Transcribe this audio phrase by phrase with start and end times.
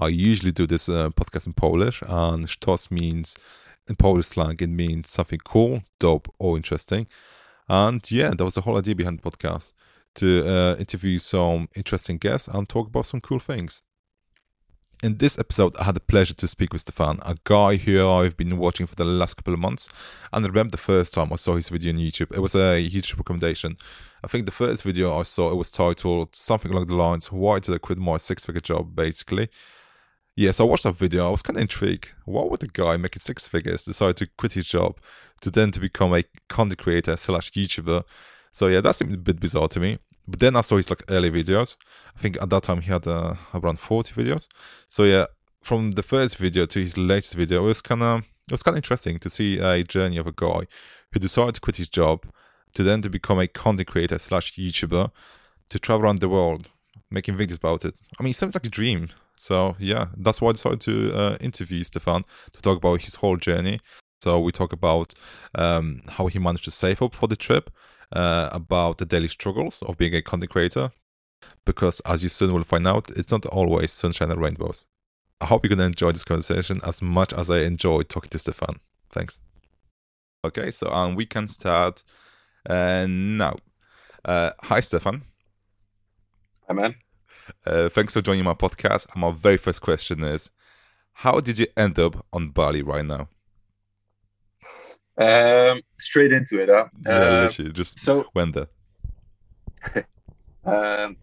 [0.00, 3.36] I usually do this uh, podcast in Polish, and Sztos means
[3.86, 7.06] in Polish slang it means something cool, dope, or interesting.
[7.68, 9.74] And yeah, that was the whole idea behind the podcast
[10.16, 13.82] to uh, interview some interesting guests and talk about some cool things.
[15.02, 18.36] In this episode, I had the pleasure to speak with Stefan, a guy who I've
[18.36, 19.88] been watching for the last couple of months.
[20.32, 22.78] And I remember the first time I saw his video on YouTube, it was a
[22.80, 23.76] huge recommendation.
[24.22, 27.60] I think the first video I saw, it was titled something along the lines, Why
[27.60, 29.48] Did I Quit My Six Figure Job, basically.
[30.36, 31.26] Yeah, so I watched that video.
[31.26, 32.12] I was kind of intrigued.
[32.24, 34.98] Why would a guy making six figures decide to quit his job
[35.40, 38.04] to then to become a content creator slash YouTuber?
[38.52, 39.98] So yeah, that seemed a bit bizarre to me.
[40.26, 41.76] But then I saw his like early videos.
[42.16, 44.48] I think at that time he had uh, around 40 videos.
[44.88, 45.26] So yeah,
[45.62, 48.74] from the first video to his latest video, it was kind of it was kind
[48.74, 50.66] of interesting to see a journey of a guy
[51.12, 52.24] who decided to quit his job
[52.74, 55.10] to then to become a content creator slash YouTuber
[55.70, 56.70] to travel around the world
[57.10, 58.00] making videos about it.
[58.18, 59.08] I mean, it sounds like a dream.
[59.40, 63.38] So yeah, that's why I decided to uh, interview Stefan to talk about his whole
[63.38, 63.80] journey.
[64.20, 65.14] So we talk about
[65.54, 67.70] um, how he managed to save up for the trip,
[68.12, 70.90] uh, about the daily struggles of being a content creator,
[71.64, 74.88] because as you soon will find out, it's not always sunshine and rainbows.
[75.40, 78.78] I hope you're gonna enjoy this conversation as much as I enjoyed talking to Stefan.
[79.10, 79.40] Thanks.
[80.44, 82.04] Okay, so um, we can start
[82.68, 83.56] uh, now.
[84.22, 85.22] Uh, hi, Stefan.
[86.68, 86.94] Hi, man.
[87.66, 89.06] Uh, thanks for joining my podcast.
[89.12, 90.50] And my very first question is,
[91.12, 93.28] how did you end up on Bali right now?
[95.18, 96.86] Um, straight into it, huh?
[97.06, 98.68] Yeah, Uh, literally, just so, went there.
[100.64, 101.16] um,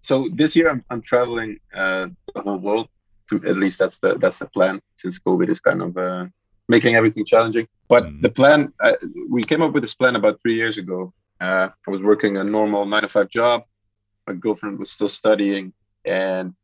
[0.00, 2.88] so this year I'm I'm traveling uh, the whole world.
[3.30, 4.80] To at least that's the that's the plan.
[4.96, 6.26] Since COVID is kind of uh,
[6.68, 8.20] making everything challenging, but Mm.
[8.22, 8.96] the plan uh,
[9.30, 11.12] we came up with this plan about three years ago.
[11.40, 13.64] Uh, I was working a normal nine to five job.
[14.26, 15.72] My girlfriend was still studying,
[16.04, 16.54] and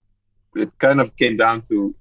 [0.57, 1.95] it kind of came down to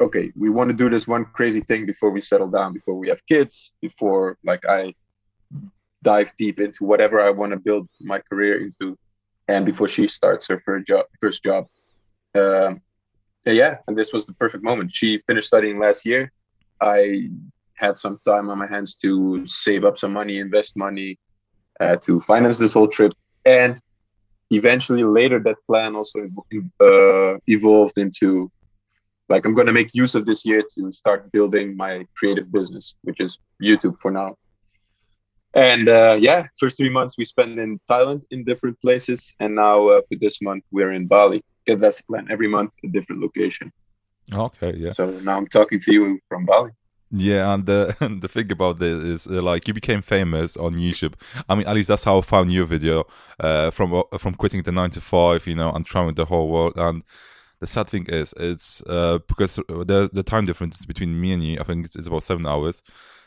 [0.00, 3.08] okay, we want to do this one crazy thing before we settle down, before we
[3.08, 4.94] have kids, before like I
[6.02, 8.98] dive deep into whatever I want to build my career into,
[9.48, 11.06] and before she starts her first job.
[11.20, 11.66] First job.
[12.34, 12.82] Um,
[13.46, 14.90] yeah, and this was the perfect moment.
[14.90, 16.32] She finished studying last year.
[16.80, 17.30] I
[17.74, 21.18] had some time on my hands to save up some money, invest money,
[21.80, 23.12] uh, to finance this whole trip,
[23.44, 23.80] and
[24.50, 26.28] eventually later that plan also
[26.80, 28.50] uh, evolved into
[29.28, 32.94] like I'm going to make use of this year to start building my creative business,
[33.02, 34.36] which is YouTube for now.
[35.54, 39.88] And uh, yeah, first three months we spent in Thailand in different places, and now
[39.88, 41.42] uh, for this month we're in Bali.
[41.64, 42.26] Because that's the plan.
[42.30, 43.72] Every month a different location.
[44.32, 44.92] Okay, yeah.
[44.92, 46.72] So now I'm talking to you from Bali.
[47.16, 51.14] Yeah, and the the thing about this is uh, like you became famous on YouTube.
[51.48, 53.04] I mean, at least that's how I found your video
[53.38, 56.48] uh, from uh, from quitting the nine to five, you know, and traveling the whole
[56.50, 56.72] world.
[56.76, 57.04] And
[57.60, 61.58] the sad thing is, it's uh, because the the time difference between me and you,
[61.60, 62.82] I think it's, it's about seven hours.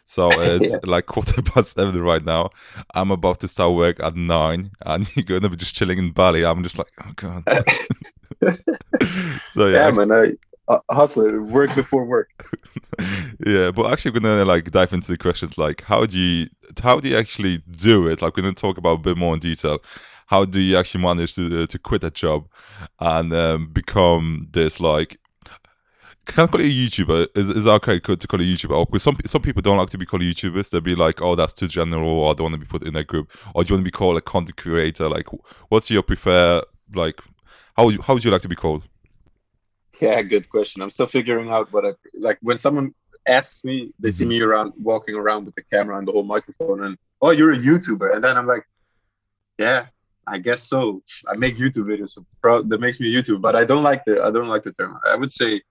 [0.06, 0.80] So it's Yeah.
[0.84, 2.50] like quarter past seven right now.
[2.96, 6.46] I'm about to start work at nine, and you're gonna be just chilling in Bali.
[6.46, 7.46] I'm just like, oh god.
[9.46, 10.12] so yeah, Yeah, man.
[10.12, 10.34] I
[10.68, 12.30] uh, hustle, work before work.
[13.46, 16.48] yeah, but actually, we're gonna like dive into the questions like how do you
[16.82, 18.22] how do you actually do it?
[18.22, 19.80] Like, we're gonna talk about a bit more in detail.
[20.28, 22.48] How do you actually manage to uh, to quit a job
[23.00, 25.20] and um, become this like?
[26.26, 27.28] Can I call it a YouTuber?
[27.36, 28.88] Is is it okay to call it a YouTuber?
[28.88, 30.70] Because some some people don't like to be called YouTubers.
[30.70, 32.94] They'll be like, "Oh, that's too general," or "I don't want to be put in
[32.96, 35.28] that group," or "Do you want to be called a content creator?" Like,
[35.70, 36.62] what's your prefer?
[36.94, 37.22] Like,
[37.78, 38.84] how would you, how would you like to be called?
[40.02, 40.82] Yeah, good question.
[40.82, 42.94] I'm still figuring out what I like when someone
[43.28, 46.84] asks me, they see me around walking around with the camera and the whole microphone
[46.86, 48.14] and oh you're a YouTuber.
[48.14, 48.64] And then I'm like,
[49.58, 49.88] Yeah,
[50.28, 51.02] I guess so.
[51.28, 53.42] I make YouTube videos, so pro- that makes me a YouTuber.
[53.42, 55.00] But I don't like the I don't like the term.
[55.08, 55.62] I would say,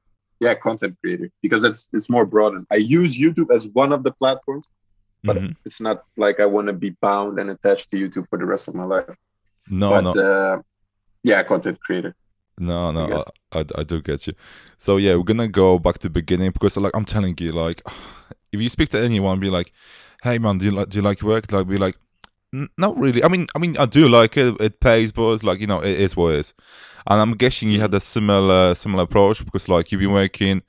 [0.41, 2.53] yeah, content creator, because it's it's more broad.
[2.71, 4.67] I use YouTube as one of the platforms,
[5.23, 5.57] but Mhm.
[5.67, 8.67] it's not like I want to be bound and attached to YouTube for the rest
[8.69, 9.15] of my life.
[9.69, 10.23] No, but no.
[10.31, 10.57] uh
[11.23, 12.15] yeah, content creator.
[12.59, 13.25] No, no.
[13.53, 14.35] I, I, I do get you.
[14.79, 17.83] So yeah, we're gonna go back to the beginning because like I'm telling you, like
[18.53, 19.73] if you speak to anyone, be like,
[20.23, 21.97] "Hey man, do you like do you like work?" Like be like,
[22.55, 24.59] "N- "Not really." I mean, I mean, I do like it.
[24.61, 26.55] It pays, but it's like you know, it is what it is.
[27.07, 30.63] And I'm guessing you had a similar similar approach because like you've been working.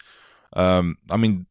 [0.53, 1.45] Um, I mean,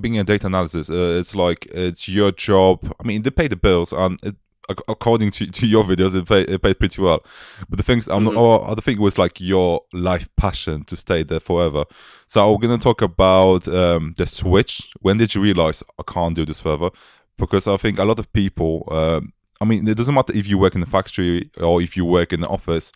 [0.00, 2.94] being a data analysis, uh, it's like it's your job.
[3.00, 4.36] I mean, they pay the bills, and it,
[4.68, 7.24] according to, to your videos, it pay it paid pretty well.
[7.68, 8.38] But the things I'm Mhm.
[8.38, 11.84] or other thing was like your life passion to stay there forever.
[12.26, 14.90] So we're gonna talk about um, the switch.
[15.00, 16.90] When did you realize I can't do this further?
[17.38, 18.88] Because I think a lot of people.
[18.90, 22.04] Um, I mean, it doesn't matter if you work in the factory or if you
[22.04, 22.92] work in the office.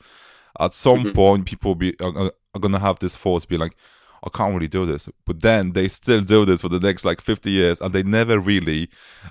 [0.58, 1.14] At some Mhm.
[1.14, 3.76] point, people be are, are- are gonna have this force, be like,
[4.26, 5.08] I can't really do this.
[5.24, 8.38] But then they still do this for the next like 50 years, and they never
[8.40, 8.88] really.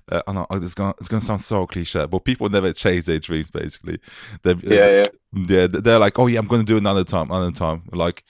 [0.09, 3.19] Uh, I know it's gonna it's gonna sound so cliche, but people never chase their
[3.19, 3.51] dreams.
[3.51, 3.99] Basically,
[4.43, 5.03] they yeah, yeah,
[5.47, 5.67] yeah.
[5.67, 7.83] They're like, oh yeah, I'm gonna do it another time, another time.
[7.91, 8.23] Like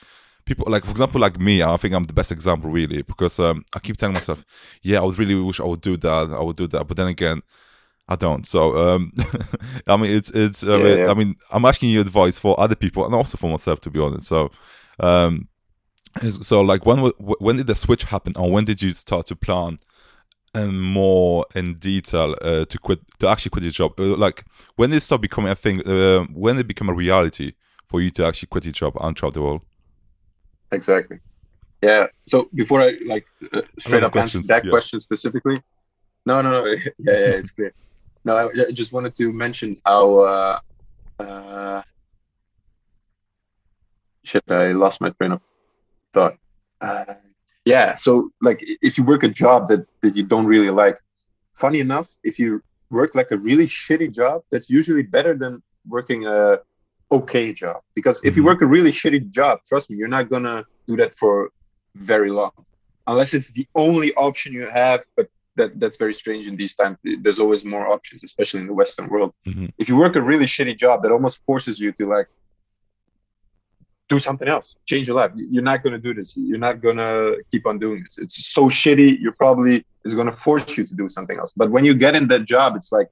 [0.46, 3.64] people, like for example, like me, I think I'm the best example really because um,
[3.76, 4.44] I keep telling myself,
[4.82, 7.08] yeah, I would really wish I would do that, I would do that, but then
[7.08, 7.42] again.
[8.08, 8.46] I don't.
[8.46, 9.12] So um,
[9.88, 10.64] I mean, it's it's.
[10.64, 11.10] I, yeah, mean, yeah.
[11.10, 14.00] I mean, I'm asking you advice for other people and also for myself, to be
[14.00, 14.28] honest.
[14.28, 14.52] So,
[15.00, 15.48] um,
[16.30, 19.78] so like when when did the switch happen, or when did you start to plan
[20.54, 24.00] and more in detail uh, to quit to actually quit your job?
[24.00, 24.46] Uh, like
[24.76, 25.86] when did it start becoming a thing?
[25.88, 27.54] Uh, when did it become a reality
[27.84, 29.62] for you to actually quit your job and travel the world?
[30.72, 31.20] Exactly.
[31.82, 32.08] Yeah.
[32.26, 34.72] So before I like uh, straight up answer that yeah.
[34.72, 35.62] question specifically,
[36.26, 36.66] no, no, no.
[36.66, 37.74] yeah, yeah, it's clear.
[38.24, 40.20] No, I, I just wanted to mention how.
[40.20, 40.60] Uh,
[41.20, 41.82] uh,
[44.24, 45.42] shit, I lost my train of
[46.16, 46.36] thought.
[46.82, 47.16] Uh,
[47.74, 48.12] yeah, so
[48.48, 50.98] like if you work a job that that you don't really like,
[51.64, 52.50] funny enough, if you
[53.00, 55.54] work like a really shitty job, that's usually better than
[55.96, 56.60] working a
[57.18, 57.78] okay job.
[57.98, 58.50] Because if you mm-hmm.
[58.52, 60.60] work a really shitty job, trust me, you're not gonna
[60.90, 61.34] do that for
[62.14, 62.56] very long,
[63.12, 65.00] unless it's the only option you have.
[65.18, 65.28] But
[65.58, 66.98] that that's very strange in these times.
[67.24, 69.32] There's always more options, especially in the Western world.
[69.48, 69.68] Mm-hmm.
[69.82, 72.28] If you work a really shitty job, that almost forces you to like
[74.08, 75.32] do something else, change your life.
[75.36, 76.36] You're not gonna do this.
[76.38, 78.18] You're not gonna keep on doing this.
[78.18, 79.20] It's so shitty.
[79.20, 81.54] You're probably is gonna force you to do something else.
[81.56, 83.10] But when you get in that job, it's like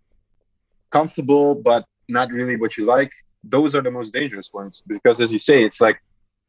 [0.91, 3.11] comfortable, but not really what you like.
[3.43, 6.01] Those are the most dangerous ones because, as you say, it's like,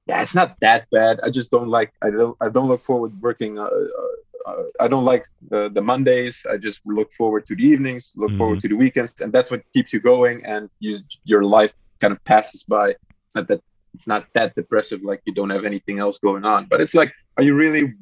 [0.06, 1.18] yeah, it's not that bad.
[1.24, 1.92] I just don't like.
[2.02, 2.36] I don't.
[2.40, 3.58] I don't look forward working.
[3.58, 6.46] Uh, uh, uh, I don't like the, the Mondays.
[6.50, 8.38] I just look forward to the evenings, look mm-hmm.
[8.38, 10.44] forward to the weekends, and that's what keeps you going.
[10.44, 12.90] And you, your life kind of passes by.
[12.90, 13.62] It's not that
[13.94, 16.66] it's not that depressive, like you don't have anything else going on.
[16.66, 17.94] But it's like, are you really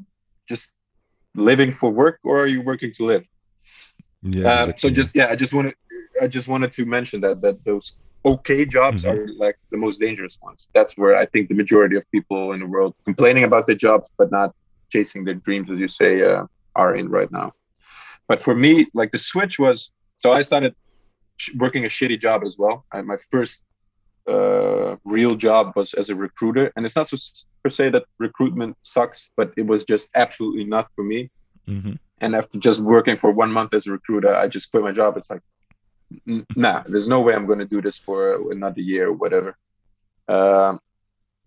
[0.49, 0.75] just
[1.35, 3.27] living for work, or are you working to live?
[4.23, 4.49] Yeah.
[4.49, 4.75] Uh, exactly.
[4.79, 5.75] So just yeah, I just wanted
[6.21, 9.19] I just wanted to mention that that those okay jobs mm-hmm.
[9.19, 10.69] are like the most dangerous ones.
[10.75, 14.11] That's where I think the majority of people in the world complaining about their jobs,
[14.17, 14.55] but not
[14.91, 16.47] chasing their dreams, as you say, uh,
[16.77, 17.53] are in right now.
[18.29, 20.75] But for me, like the switch was so I started
[21.37, 22.87] sh- working a shitty job as well.
[22.93, 23.65] I, my first
[24.29, 27.17] uh, real job was as a recruiter, and it's not so
[27.63, 31.31] per se that recruitment sucks, but it was just absolutely not for me.
[31.69, 31.93] Mm-hmm.
[32.21, 35.17] And after just working for one month as a recruiter, I just quit my job.
[35.17, 35.43] It's like,
[36.57, 39.57] nah, there's no way I'm going to do this for another year or whatever.
[40.29, 40.79] Um,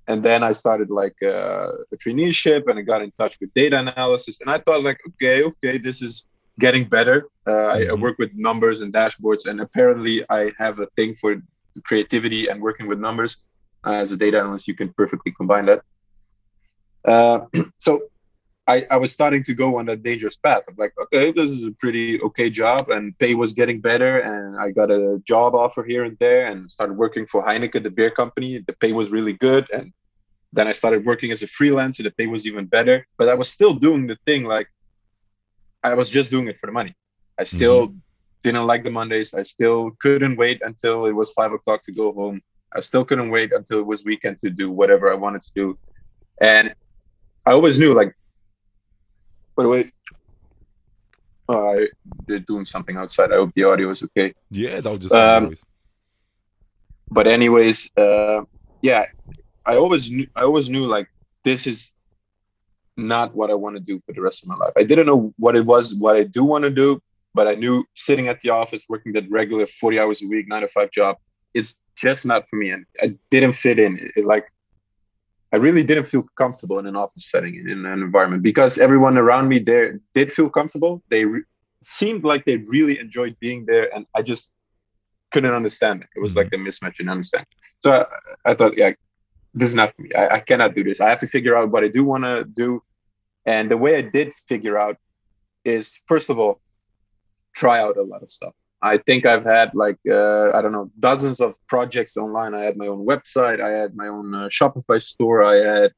[0.07, 3.80] and then I started like uh, a traineeship and I got in touch with data
[3.80, 6.27] analysis and I thought like okay okay this is
[6.60, 7.69] getting better uh, mm-hmm.
[7.69, 8.01] I, I, mm-hmm.
[8.01, 11.42] work with numbers and dashboards and apparently I have a thing for
[11.83, 13.38] creativity and working with numbers
[13.86, 15.81] uh, as a data analyst you can perfectly combine that.
[17.04, 17.45] Uh,
[17.77, 18.01] so
[18.68, 21.68] I, I was starting to go on that dangerous path of like okay this is
[21.68, 25.83] a pretty okay job and pay was getting better and I got a job offer
[25.83, 28.63] here and there and started working for Heineken the beer company.
[28.66, 29.94] The pay was really good and
[30.51, 32.04] then I started working as a freelancer.
[32.04, 34.68] The pay was even better but I was still doing the thing like
[35.83, 36.95] I was just doing it for the money.
[37.38, 37.98] I still mm-hmm.
[38.46, 42.08] Didn't like the Mondays I still couldn't wait until it was five o'clock to go
[42.20, 42.38] home
[42.78, 45.68] I still couldn't wait until it was weekend to do whatever I wanted to do
[46.52, 46.66] and
[47.48, 48.12] I always knew like
[49.56, 49.86] by the way,
[51.48, 51.75] uh,
[52.28, 53.32] they're doing something outside.
[53.32, 54.34] I hope the audio is okay.
[54.52, 55.14] Yeah, that was just.
[55.14, 55.54] Um,
[57.10, 58.44] but anyways, uh,
[58.82, 59.06] yeah,
[59.66, 60.28] I always knew.
[60.36, 61.08] I always knew like
[61.44, 61.94] this is
[62.98, 64.74] not what I want to do for the rest of my life.
[64.75, 67.00] I didn't know what it was, what I do want to do,
[67.36, 70.62] but I knew sitting at the office, working that regular forty hours a week, nine
[70.62, 71.18] to five job,
[71.54, 74.12] is just not for me, and I didn't fit in.
[74.15, 74.46] It, like
[75.51, 79.48] I really didn't feel comfortable in an office setting in an environment because everyone around
[79.48, 81.04] me there did feel comfortable.
[81.10, 81.44] They re-
[81.84, 84.51] seemed like they really enjoyed being there, and I just
[85.32, 86.10] couldn't understand it.
[86.15, 86.39] It was mm-hmm.
[86.39, 87.48] like a mismatch in understanding.
[87.80, 88.92] So I, I, thought, yeah,
[89.54, 90.10] this is not for me.
[90.13, 91.00] I, I cannot do this.
[91.00, 92.82] I have to figure out what I do want to do,
[93.46, 94.98] and the way I did figure out
[95.63, 96.60] is first of all,
[97.56, 98.54] try out a lot of stuff.
[98.82, 102.54] I think I've had like uh, I don't know dozens of projects online.
[102.54, 103.60] I had my own website.
[103.60, 105.44] I had my own uh, Shopify store.
[105.44, 105.92] I had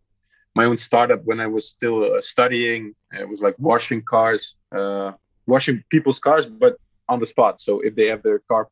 [0.56, 2.96] my own startup when I was still uh, studying.
[3.12, 5.12] It was like washing cars, uh,
[5.46, 6.78] washing people's cars, but
[7.10, 7.62] on the spot.
[7.62, 8.70] So if they have their car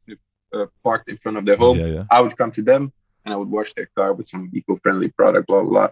[0.54, 2.04] uh, parked in front of their home, yeah, yeah.
[2.10, 5.48] I would come to them and I would wash their car with some eco-friendly product,
[5.48, 5.70] blah blah.
[5.70, 5.90] blah.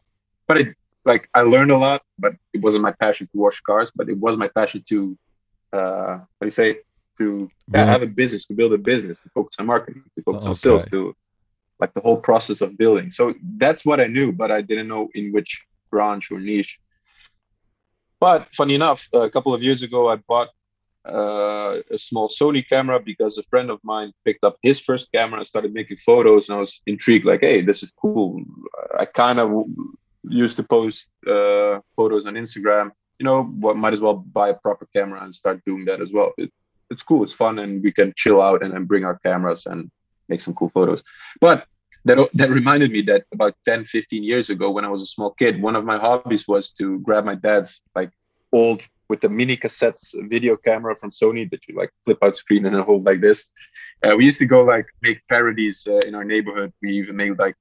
[0.48, 0.68] But it
[1.06, 3.92] like I learned a lot, but it wasn't my passion to wash cars.
[3.94, 5.18] But it was my passion to,
[5.74, 6.78] uh, how do you say?
[7.18, 7.86] to yeah.
[7.86, 10.50] have a business, to build a business, to focus on marketing, to focus okay.
[10.50, 11.16] on sales, to
[11.80, 13.12] like the whole process of building.
[13.12, 16.80] So that's what I knew, but I didn't know in which branch or niche.
[18.20, 20.50] But funny enough, a couple of years ago, I bought
[21.06, 25.40] uh, a small Sony camera because a friend of mine picked up his first camera
[25.40, 27.26] and started making photos, and I was intrigued.
[27.26, 28.42] Like, hey, this is cool.
[28.98, 29.66] I kind of
[30.24, 32.92] used to post uh, photos on Instagram.
[33.20, 36.12] You know, what might as well buy a proper camera and start doing that as
[36.12, 36.34] well.
[36.38, 36.52] It,
[36.90, 39.90] it's cool, it's fun, and we can chill out and then bring our cameras and
[40.30, 41.04] make some cool photos.
[41.40, 41.66] But
[42.06, 45.32] that that reminded me that about 10 15 years ago when i was a small
[45.32, 48.12] kid one of my hobbies was to grab my dad's like
[48.52, 52.66] old with the mini cassettes video camera from sony that you like flip out screen
[52.66, 53.50] and hold like this
[54.04, 57.38] uh, we used to go like make parodies uh, in our neighborhood we even made
[57.40, 57.56] like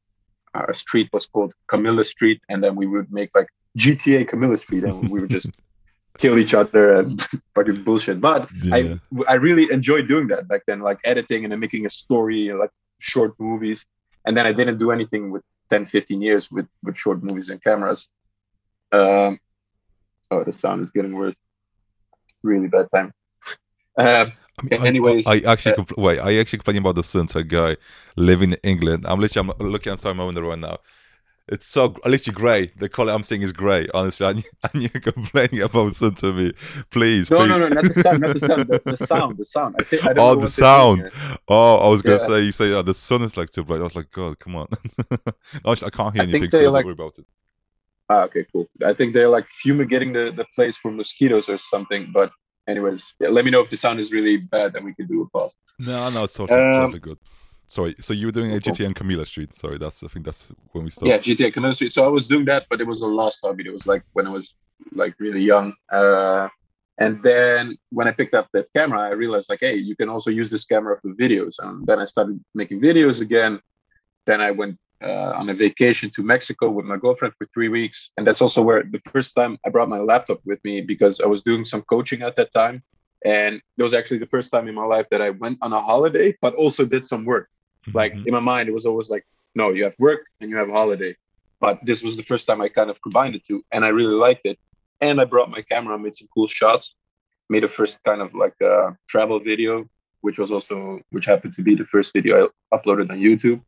[0.54, 3.48] our street was called camilla street and then we would make like
[3.78, 5.50] gta camilla street and we would just
[6.18, 7.22] kill each other and
[7.54, 8.74] fucking bullshit but yeah.
[8.74, 8.98] i
[9.28, 12.70] i really enjoyed doing that back then like editing and then making a story like
[12.98, 13.86] short movies
[14.24, 17.62] and then I didn't do anything with 10, 15 years with with short movies and
[17.62, 18.08] cameras.
[18.92, 19.38] Um,
[20.30, 21.34] oh, the sound is getting worse.
[22.42, 23.12] Really bad time.
[23.96, 24.26] Uh,
[24.60, 26.18] I mean, anyways, I, I actually uh, compl- wait.
[26.18, 27.76] I actually complaining about the sun to a guy
[28.16, 29.04] living in England.
[29.06, 30.78] I'm literally I'm looking outside my window right now.
[31.48, 32.66] It's so literally grey.
[32.76, 33.88] The color I'm seeing is grey.
[33.92, 36.52] Honestly, and, and you're complaining about sun to me.
[36.90, 37.48] Please, no, please.
[37.48, 39.76] no, no, not the sound, not the sound, the, the sound, the sound.
[39.80, 41.10] I think, I oh, the sound.
[41.48, 42.26] Oh, I was gonna yeah.
[42.26, 43.80] say you say yeah, the sun is like too bright.
[43.80, 44.68] I was like, God, come on.
[45.10, 46.50] no, I can't hear I anything.
[46.50, 47.26] So like, don't worry about it.
[48.08, 48.68] Ah, okay, cool.
[48.84, 52.10] I think they're like fumigating the the place for mosquitoes or something.
[52.12, 52.30] But
[52.68, 55.22] anyways, yeah, let me know if the sound is really bad, then we can do
[55.22, 55.52] a pause.
[55.78, 57.18] No, no, it's totally, um, totally good.
[57.72, 59.54] Sorry, so you were doing a GTA and Camilla Street.
[59.54, 61.10] Sorry, that's I think that's when we started.
[61.10, 61.90] Yeah, GTA Camilla Street.
[61.90, 63.64] So I was doing that, but it was a lost hobby.
[63.66, 64.54] It was like when I was
[64.92, 65.72] like really young.
[65.90, 66.50] Uh,
[66.98, 70.28] and then when I picked up that camera, I realized like, hey, you can also
[70.30, 71.54] use this camera for videos.
[71.60, 73.58] And then I started making videos again.
[74.26, 78.12] Then I went uh, on a vacation to Mexico with my girlfriend for three weeks,
[78.18, 81.26] and that's also where the first time I brought my laptop with me because I
[81.26, 82.82] was doing some coaching at that time.
[83.24, 85.80] And it was actually the first time in my life that I went on a
[85.80, 87.48] holiday, but also did some work.
[87.86, 87.96] Mm-hmm.
[87.96, 90.68] Like in my mind, it was always like, no, you have work and you have
[90.68, 91.16] a holiday.
[91.60, 94.14] But this was the first time I kind of combined the two, and I really
[94.14, 94.58] liked it.
[95.00, 96.94] And I brought my camera, made some cool shots,
[97.48, 99.88] made a first kind of like a travel video,
[100.22, 103.60] which was also which happened to be the first video I uploaded on YouTube.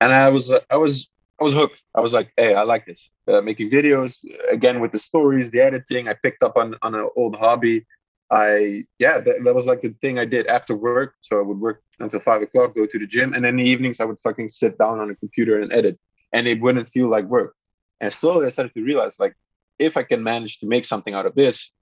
[0.00, 1.82] And I was I was I was hooked.
[1.94, 3.08] I was like, hey, I like this.
[3.28, 6.08] Uh, making videos again with the stories, the editing.
[6.08, 7.86] I picked up on on an old hobby
[8.32, 11.14] I yeah, that, that was like the thing I did after work.
[11.20, 13.70] So I would work until five o'clock, go to the gym, and then in the
[13.70, 15.98] evenings I would fucking sit down on a computer and edit,
[16.32, 17.54] and it wouldn't feel like work.
[18.00, 19.34] And slowly I started to realize like
[19.78, 21.72] if I can manage to make something out of this,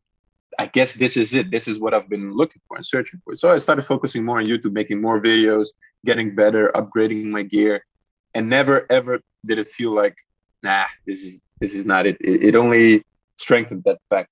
[0.58, 1.52] I guess this is it.
[1.52, 3.36] This is what I've been looking for and searching for.
[3.36, 5.68] So I started focusing more on YouTube, making more videos,
[6.04, 7.86] getting better, upgrading my gear,
[8.34, 10.16] and never ever did it feel like,
[10.64, 12.16] nah, this is this is not it.
[12.20, 13.04] It, it only
[13.36, 14.30] strengthened that fact.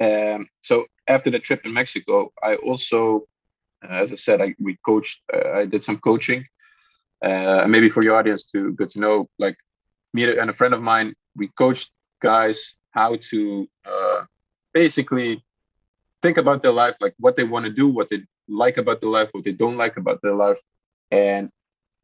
[0.00, 3.26] Um, so after the trip in Mexico, I also,
[3.82, 5.22] uh, as I said, I we coached.
[5.32, 6.46] Uh, I did some coaching.
[7.22, 9.56] Uh, maybe for your audience to get to know, like
[10.12, 14.24] me and a friend of mine, we coached guys how to uh,
[14.74, 15.42] basically
[16.22, 19.10] think about their life, like what they want to do, what they like about their
[19.10, 20.58] life, what they don't like about their life,
[21.10, 21.50] and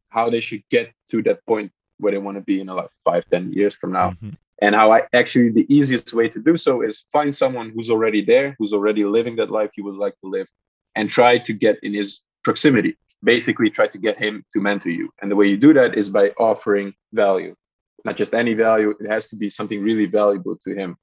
[0.09, 2.89] how they should get to that point where they want to be in a like
[3.05, 4.11] five, ten years from now.
[4.11, 4.29] Mm-hmm
[4.61, 8.23] and how I actually the easiest way to do so is find someone who's already
[8.23, 10.47] there, who's already living that life you would like to live,
[10.95, 12.97] and try to get in his proximity.
[13.23, 15.09] Basically, try to get him to mentor you.
[15.21, 17.55] And the way you do that is by offering value,
[18.03, 18.93] not just any value.
[18.99, 20.97] It has to be something really valuable to him.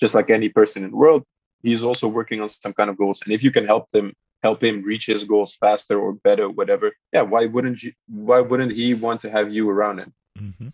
[0.00, 1.24] Just like any person in the world,
[1.62, 3.20] he's also working on some kind of goals.
[3.22, 6.92] And if you can help them help him reach his goals faster or better, whatever,
[7.12, 7.92] yeah, why wouldn't you?
[8.06, 10.14] Why wouldn't he want to have you around him?
[10.38, 10.68] Mm-hmm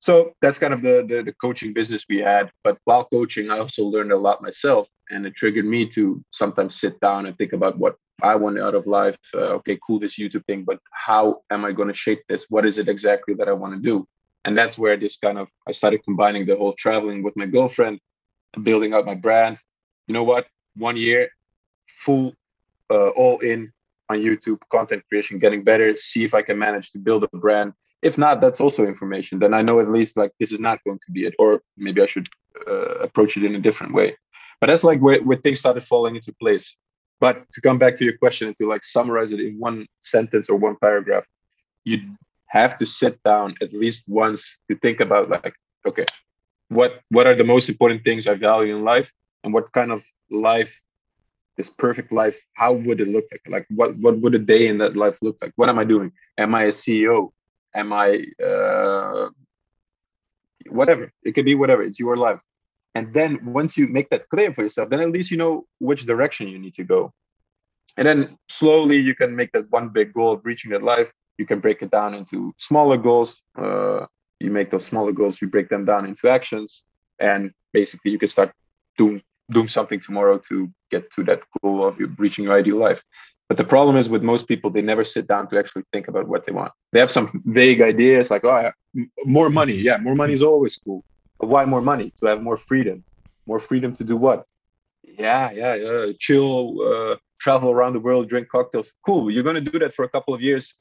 [0.00, 2.50] so that's kind of the, the, the coaching business we had.
[2.64, 6.80] But while coaching i also learned a lot myself and it triggered me to sometimes
[6.80, 9.18] sit down and think about what i want out of life.
[9.34, 12.46] Uh, okay cool this youtube thing but how am i going to shape this?
[12.48, 14.06] What is it exactly that i want to do?
[14.44, 18.00] And that's where this kind of i started combining the whole traveling with my girlfriend
[18.62, 19.58] building up my brand.
[20.08, 20.48] You know what?
[20.74, 21.28] One year
[21.88, 22.34] full
[22.90, 23.72] uh, all in
[24.08, 27.72] on youtube content creation getting better see if i can manage to build a brand
[28.02, 29.38] if not that's also information.
[29.38, 32.02] Then i know at least like this is not going to be it or maybe
[32.02, 32.28] i should
[32.66, 34.16] uh, approach it in a different way.
[34.60, 36.76] But that's like where, where things started falling into place.
[37.18, 40.48] But to come back to your question and to like summarize it in one sentence
[40.50, 41.24] or one paragraph
[41.84, 41.98] you
[42.46, 45.54] have to sit down at least once to think about like
[45.86, 46.04] okay
[46.68, 49.12] what what are the most important things i value in life?
[49.42, 50.80] And what kind of life
[51.56, 53.42] this perfect life how would it look like?
[53.48, 55.52] Like what what would a day in that life look like?
[55.56, 56.12] What am i doing?
[56.38, 57.32] Am i a ceo
[57.74, 59.28] am i uh,
[60.68, 62.40] whatever it could be whatever it's your life
[62.94, 66.06] And then once you make that clear for yourself, then at least you know which
[66.06, 67.12] direction you need to go.
[67.96, 71.12] And then slowly you can make that one big goal of reaching that life.
[71.38, 73.42] You can break it down into smaller goals.
[73.56, 74.06] Uh,
[74.40, 76.84] you make those smaller goals, you break them down into actions,
[77.18, 78.52] and basically you can start
[78.96, 83.02] doing doing something tomorrow to get to that goal of reaching your ideal life.
[83.50, 86.28] But the problem is with most people, they never sit down to actually think about
[86.28, 86.70] what they want.
[86.92, 88.70] They have some vague ideas like, oh,
[89.24, 89.74] more money.
[89.74, 91.02] Yeah, more money is always cool.
[91.40, 92.12] But why more money?
[92.20, 93.02] To have more freedom.
[93.46, 94.46] More freedom to do what?
[95.02, 96.12] Yeah, yeah, yeah.
[96.16, 98.92] Chill, uh, travel around the world, drink cocktails.
[99.04, 99.32] Cool.
[99.32, 100.72] You're going to do that for a couple of years.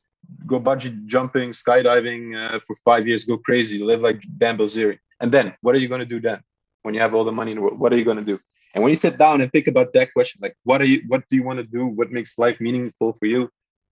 [0.46, 3.24] Go bungee jumping, skydiving uh, for five years.
[3.24, 3.80] Go crazy.
[3.80, 5.00] Live like Bilzerian.
[5.20, 6.44] And then, what are you going to do then?
[6.84, 8.40] When you have all the money in the world, what are you going to do?
[8.74, 11.24] And when you sit down and think about that question, like what are you, what
[11.28, 11.86] do you want to do?
[11.86, 13.50] What makes life meaningful for you?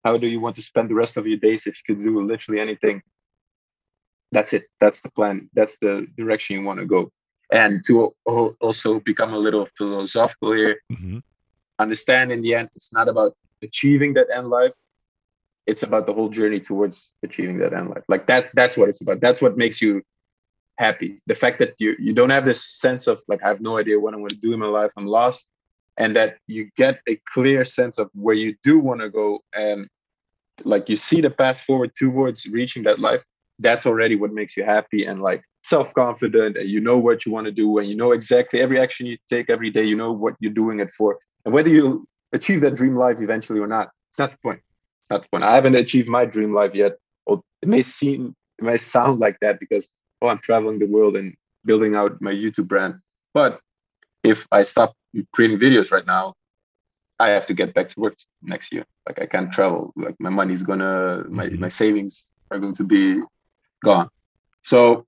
[0.03, 2.21] How do you want to spend the rest of your days if you could do
[2.21, 3.01] literally anything?
[4.31, 4.63] That's it.
[4.81, 5.49] That's the plan.
[5.53, 7.11] That's the direction you want to go.
[7.51, 11.19] And to also become a little philosophical here, mm-hmm.
[11.77, 14.73] understand in the end, it's not about achieving that end life.
[15.67, 18.03] It's about the whole journey towards achieving that end life.
[18.09, 19.21] Like that, that's what it's about.
[19.21, 20.01] That's what makes you
[20.77, 21.21] happy.
[21.27, 23.99] The fact that you you don't have this sense of like I have no idea
[23.99, 24.91] what I'm going to do in my life.
[24.97, 25.51] I'm lost,
[25.97, 29.87] and that you get a clear sense of where you do want to go, and
[30.63, 33.23] like you see the path forward towards reaching that life.
[33.59, 37.31] That's already what makes you happy and like self confident, and you know what you
[37.31, 39.83] want to do, and you know exactly every action you take every day.
[39.83, 43.59] You know what you're doing it for, and whether you achieve that dream life eventually
[43.59, 43.91] or not.
[44.09, 44.61] It's not the point.
[45.01, 45.43] It's not the point.
[45.43, 46.97] I haven't achieved my dream life yet.
[47.63, 49.87] It may seem, it may sound like that because
[50.23, 52.95] oh, I'm traveling the world and building out my YouTube brand.
[53.33, 53.59] But
[54.23, 54.95] if I stop
[55.33, 56.33] creating videos right now,
[57.19, 58.85] I have to get back to work next year.
[59.05, 59.93] Like I can't travel.
[59.95, 61.59] Like my money's gonna, my mm-hmm.
[61.59, 63.21] my savings are going to be
[63.83, 64.09] gone.
[64.63, 65.05] So,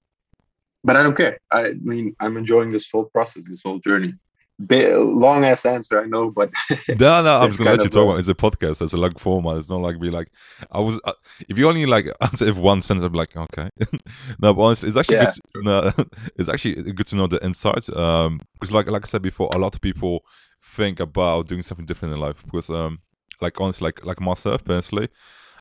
[0.84, 1.40] but I don't care.
[1.52, 4.14] I mean, I'm enjoying this whole process, this whole journey
[4.60, 6.52] long ass answer, I know, but
[6.90, 8.20] no, no, I'm just gonna let you talk about.
[8.20, 8.82] It's a podcast.
[8.82, 9.58] It's a long format.
[9.58, 10.32] It's not like be like
[10.72, 11.00] I was.
[11.04, 11.14] Uh,
[11.50, 13.70] if you only like answer if one sentence, I'm like okay.
[14.40, 15.34] no, but honestly, it's actually yeah, good.
[15.34, 15.92] To, no,
[16.38, 17.90] it's actually good to know the insights.
[17.96, 20.24] Um, because like like I said before, a lot of people
[20.64, 22.44] think about doing something different in life.
[22.46, 23.00] Because um,
[23.42, 25.10] like honestly, like like myself personally,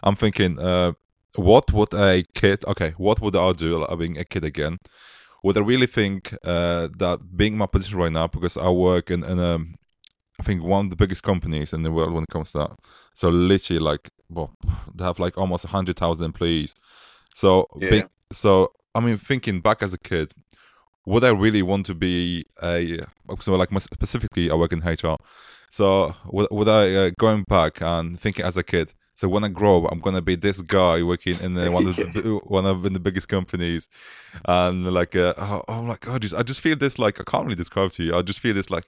[0.03, 0.93] I'm thinking uh,
[1.35, 2.65] what would a kid?
[2.65, 4.79] Okay, what would I do like, being a kid again?
[5.45, 9.23] Would I really think uh, that being my position right now, because I work in,
[9.23, 9.59] in a,
[10.41, 12.71] I think one of the biggest companies in the world when it comes to that.
[13.15, 14.57] So literally, like, well,
[14.95, 16.75] they have like almost hundred thousand employees.
[17.35, 17.91] So, yeah.
[17.91, 20.33] being, so I mean, thinking back as a kid,
[21.05, 23.01] would I really want to be a
[23.41, 25.19] so like specifically I work in HR.
[25.71, 28.95] So would, would I uh, going back and thinking as a kid?
[29.25, 31.97] So when I grow up, I'm gonna be this guy working in the, one of
[31.97, 33.89] the, one of the biggest companies,
[34.45, 37.45] and like, uh, oh, oh my god, just I just feel this like I can't
[37.45, 38.15] really describe to you.
[38.15, 38.85] I just feel this like,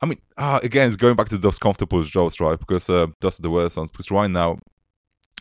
[0.00, 2.58] I mean, uh, again, it's going back to those comfortable jobs, right?
[2.58, 3.90] Because uh, that's the worst ones.
[3.90, 4.60] Because right now,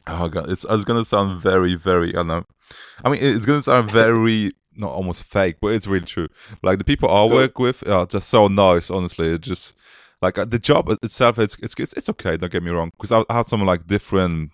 [0.06, 2.46] oh god, it's it's gonna sound very, very, I don't know.
[3.06, 6.28] I mean, it's gonna sound very not almost fake, but it's really true.
[6.62, 8.90] Like the people I work with are just so nice.
[8.92, 9.78] Honestly, it just
[10.22, 12.38] like uh, the job itself, it's it's it's okay.
[12.38, 14.52] Don't get me wrong, because I, I had some like different.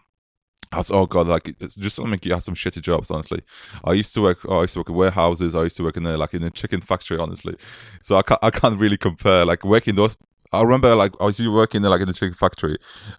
[0.71, 3.12] I was, oh god, like it's just something you have some shitty jobs.
[3.12, 3.41] Honestly,
[3.84, 4.39] I used to work.
[4.45, 5.56] Oh, I used to work in warehouses.
[5.56, 7.17] I used to work in a like in a chicken factory.
[7.17, 7.56] Honestly,
[8.01, 9.45] so I can't I can't really compare.
[9.45, 10.17] Like working those
[10.56, 12.78] I remember like I was working there like in the chicken factory,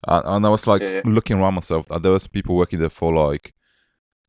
[0.09, 1.03] and, and I was like yeah.
[1.05, 1.87] looking around myself.
[1.91, 3.53] And there was people working there for like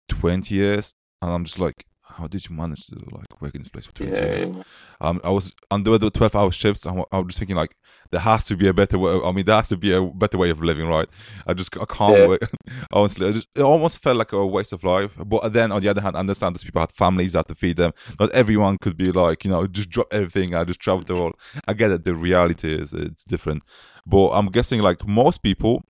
[0.09, 1.85] twenty years, and I'm just like,
[2.17, 4.49] how did you manage to like work in this place for 20 yeah, years?
[4.49, 4.63] Yeah.
[5.01, 6.85] Um, I was under the 12 hour shifts.
[6.85, 7.75] I, I was just thinking like,
[8.11, 9.19] there has to be a better way.
[9.23, 11.07] I mean, there has to be a better way of living, right?
[11.45, 12.27] I just, I can't yeah.
[12.27, 12.41] wait.
[12.91, 15.17] Honestly, I just, it almost felt like a waste of life.
[15.23, 17.55] But then on the other hand, I understand those people had families that had to
[17.55, 17.93] feed them.
[18.19, 20.55] Not everyone could be like, you know, just drop everything.
[20.55, 21.35] I just travel the world.
[21.67, 22.03] I get it.
[22.03, 23.63] The reality is it's different.
[24.05, 25.83] But I'm guessing like most people,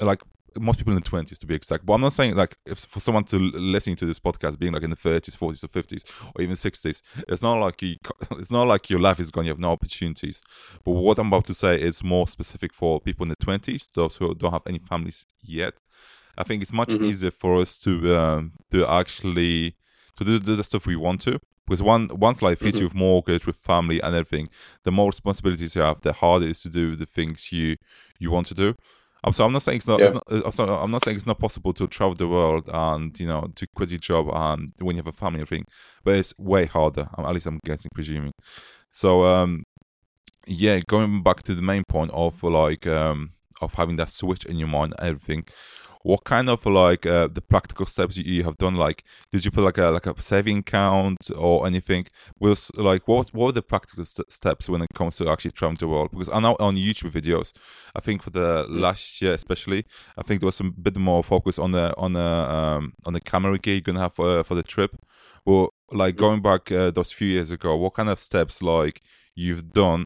[0.00, 0.22] like
[0.58, 1.86] most people in the 20s to be exact.
[1.86, 4.82] But i'm not saying like if for someone to listening to this podcast being like
[4.82, 7.96] in the 30s 40s or 50s or even 60s it's not like you
[8.32, 10.42] it's not like your life is gone you have no opportunities.
[10.84, 14.16] But what i'm about to say is more specific for people in the 20s those
[14.16, 15.74] who don't have any families yet.
[16.38, 17.04] I think it's much mm-hmm.
[17.04, 19.76] easier for us to um, to actually
[20.16, 21.40] to do, do the stuff we want to.
[21.66, 22.82] Because one once life hits mm-hmm.
[22.82, 24.48] you with mortgage with family and everything
[24.84, 27.76] the more responsibilities you have the harder it is to do the things you
[28.20, 28.76] you want to do
[29.32, 30.06] so I'm not saying it's not, yeah.
[30.06, 33.18] it's not I'm, sorry, I'm not saying it's not possible to travel the world and
[33.18, 35.64] you know to quit your job and when you have a family everything,
[36.04, 37.08] but it's way harder.
[37.18, 38.32] At least I'm guessing, presuming.
[38.90, 39.64] So um,
[40.46, 44.56] yeah, going back to the main point of like um of having that switch in
[44.56, 45.44] your mind, everything.
[46.06, 48.76] What kind of like uh, the practical steps you, have done?
[48.76, 52.06] Like did you put like a like a saving account or anything?
[52.38, 55.78] Was like what what were the practical st- steps when it comes to actually traveling
[55.80, 56.10] the world?
[56.12, 57.52] Because i know on youtube videos
[57.96, 58.80] i think for the mm.
[58.80, 59.84] last year especially
[60.18, 63.20] i think there was a bit more focus on the on the um on the
[63.20, 64.92] camera gear you're gonna have for, for the trip.
[65.44, 69.02] Well like going back uh, those few years ago what kind of steps like
[69.34, 70.04] you've done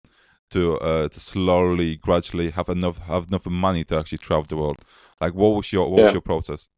[0.51, 4.79] to uh, to slowly, gradually have enough have enough money to actually travel the world?
[5.21, 6.05] Like, what was your what yeah.
[6.05, 6.69] was your process?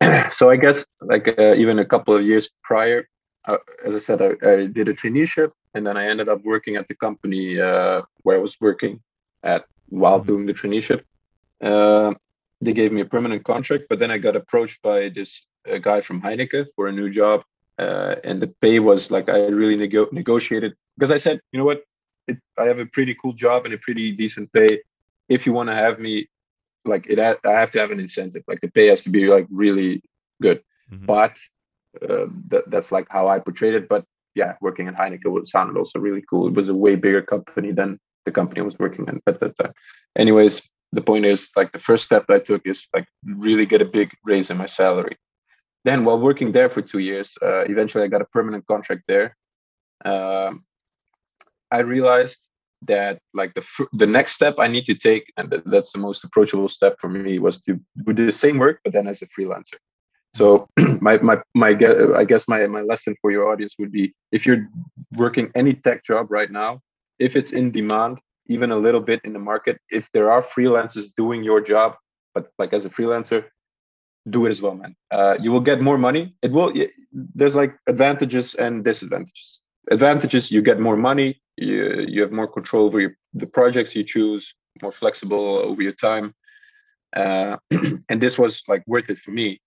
[0.30, 3.08] so I guess like uh, even a couple of years prior,
[3.46, 6.76] uh, as I said, I, I, did a traineeship, and then I ended up working
[6.76, 9.00] at the company uh, where I was working
[9.42, 10.28] at while mm-hmm.
[10.28, 11.02] doing the traineeship.
[11.60, 12.14] Uh,
[12.60, 16.00] they gave me a permanent contract, but then I got approached by this uh, guy
[16.00, 17.44] from Heineken for a new job
[17.78, 21.64] uh, and the pay was like I really nego- negotiated because I said, you know
[21.64, 21.82] what,
[22.28, 24.80] it, I have a pretty cool job and a pretty decent pay.
[25.28, 26.28] If you want to have me,
[26.84, 28.42] like it, I have to have an incentive.
[28.46, 30.02] Like the pay has to be like really
[30.40, 30.62] good.
[30.90, 31.06] Mm-hmm.
[31.06, 31.38] But
[32.02, 33.88] uh, th- that's like how I portrayed it.
[33.88, 36.48] But yeah, working at Heineken was sounded also really cool.
[36.48, 39.56] It was a way bigger company than the company I was working in at that
[39.58, 39.72] time.
[40.16, 43.86] Anyways, the point is like the first step I took is like really get a
[43.86, 45.16] big raise in my salary
[45.84, 49.36] then while working there for two years uh, eventually i got a permanent contract there
[50.04, 50.64] um,
[51.72, 52.48] i realized
[52.82, 56.68] that like the the next step i need to take and that's the most approachable
[56.68, 59.78] step for me was to do the same work but then as a freelancer
[60.34, 60.66] so
[61.00, 61.70] my my my
[62.16, 64.66] i guess my my lesson for your audience would be if you're
[65.16, 66.80] working any tech job right now
[67.18, 71.14] if it's in demand even a little bit in the market if there are freelancers
[71.14, 71.96] doing your job
[72.34, 73.44] but like as a freelancer
[74.28, 74.94] do it as well, man.
[75.10, 76.34] Uh, you will get more money.
[76.42, 76.72] It will.
[77.12, 79.62] There's like advantages and disadvantages.
[79.90, 81.41] Advantages: you get more money.
[81.56, 84.54] You you have more control over your, the projects you choose.
[84.80, 86.34] More flexible over your time.
[87.14, 87.56] Uh,
[88.08, 89.60] and this was like worth it for me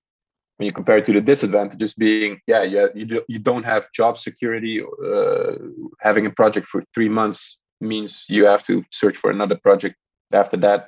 [0.57, 3.91] when you compare it to the disadvantages being yeah yeah you, do, you don't have
[3.91, 5.51] job security uh,
[5.99, 9.95] having a project for three months means you have to search for another project
[10.33, 10.87] after that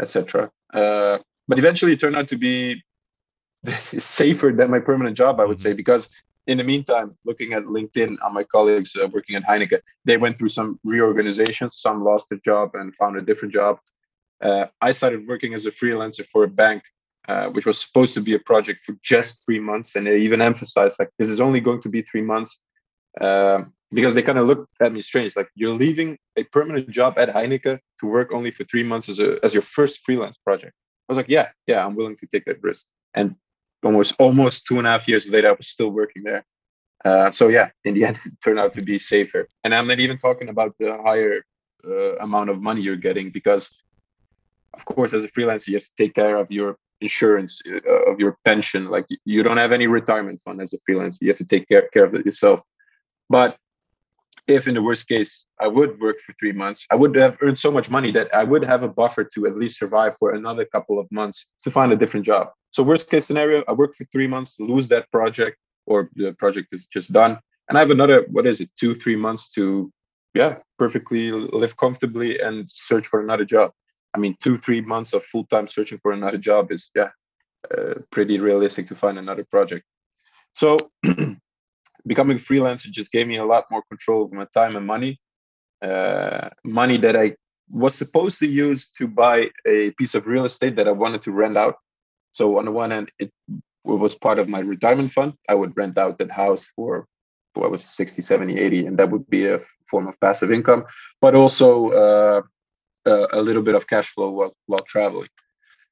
[0.00, 2.82] etc uh, but eventually it turned out to be
[3.98, 5.68] safer than my permanent job, I would mm-hmm.
[5.68, 6.08] say, because
[6.46, 10.36] in the meantime, looking at LinkedIn on my colleagues uh, working at Heineken, they went
[10.36, 11.78] through some reorganizations.
[11.78, 13.78] Some lost their job and found a different job.
[14.42, 16.82] Uh, I started working as a freelancer for a bank,
[17.28, 20.40] uh, which was supposed to be a project for just three months, and they even
[20.40, 22.60] emphasized like this is only going to be three months,
[23.20, 27.18] um, because they kind of looked at me strange, like you're leaving a permanent job
[27.18, 30.74] at Heineken to work only for three months as a as your first freelance project.
[31.08, 32.86] I was like, yeah, yeah, I'm willing to take that risk.
[33.14, 33.36] And
[33.82, 36.44] almost almost two and a half years later, I was still working there.
[37.04, 39.48] Uh, so yeah, in the end, it turned out to be safer.
[39.64, 41.44] And I'm not even talking about the higher
[41.86, 43.82] uh, amount of money you're getting because,
[44.74, 48.20] of course, as a freelancer, you have to take care of your insurance, uh, of
[48.20, 48.88] your pension.
[48.88, 51.18] Like you don't have any retirement fund as a freelancer.
[51.20, 52.62] You have to take care, care of it yourself.
[53.28, 53.56] But
[54.46, 57.58] if in the worst case I would work for three months, I would have earned
[57.58, 60.64] so much money that I would have a buffer to at least survive for another
[60.64, 62.48] couple of months to find a different job.
[62.72, 66.68] So worst case scenario, I work for three months, lose that project, or the project
[66.72, 69.92] is just done, and I have another what is it, two three months to
[70.34, 73.72] yeah perfectly live comfortably and search for another job.
[74.14, 77.10] I mean, two three months of full time searching for another job is yeah
[77.70, 79.84] uh, pretty realistic to find another project.
[80.52, 80.76] So
[82.06, 85.20] becoming freelancer just gave me a lot more control of my time and money.
[85.80, 87.34] Uh, money that I
[87.68, 91.32] was supposed to use to buy a piece of real estate that I wanted to
[91.32, 91.76] rent out.
[92.32, 93.30] So on the one hand, it
[93.84, 95.34] was part of my retirement fund.
[95.48, 97.06] I would rent out that house for
[97.54, 100.84] what was 60, 70, 80, and that would be a form of passive income,
[101.20, 102.42] but also uh,
[103.04, 105.28] a little bit of cash flow while, while traveling.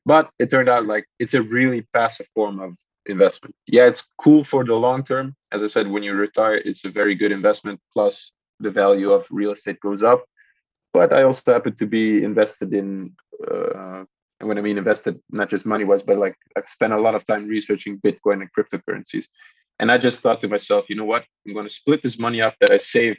[0.07, 2.75] But it turned out like it's a really passive form of
[3.07, 3.55] investment.
[3.67, 5.37] Yeah, it's cool for the long term.
[5.53, 7.81] As I said, when you retire, it's a very good investment.
[7.93, 10.25] Plus, the value of real estate goes up.
[10.93, 13.15] But I also happen to be invested in,
[13.49, 14.05] uh,
[14.41, 17.15] and when I mean invested, not just money wise, but like I've spent a lot
[17.15, 19.27] of time researching Bitcoin and cryptocurrencies.
[19.79, 21.25] And I just thought to myself, you know what?
[21.47, 23.19] I'm going to split this money up that I save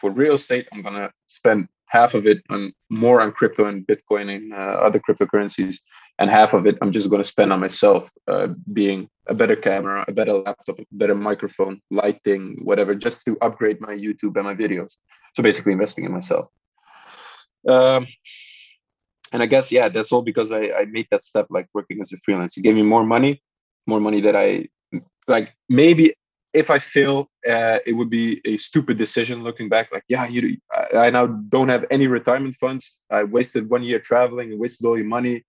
[0.00, 0.68] for real estate.
[0.72, 4.56] I'm going to spend half of it on more on crypto and Bitcoin and uh,
[4.56, 5.76] other cryptocurrencies
[6.18, 9.56] and half of it I'm just going to spend on myself, uh, being a better
[9.56, 14.44] camera, a better laptop, a better microphone, lighting, whatever, just to upgrade my YouTube and
[14.44, 14.96] my videos.
[15.34, 16.48] So basically, investing in myself.
[17.66, 18.06] Um,
[19.34, 22.10] and I guess yeah, that's all because I, I made that step, like working as
[22.12, 22.56] a freelance.
[22.56, 23.42] It gave me more money,
[23.86, 24.68] more money that I
[25.28, 25.54] like.
[25.68, 26.14] Maybe
[26.54, 29.92] if I fail, uh, it would be a stupid decision looking back.
[29.92, 33.04] Like, yeah, you, I, I now don't have any retirement funds.
[33.10, 35.44] I wasted one year traveling and wasted all your money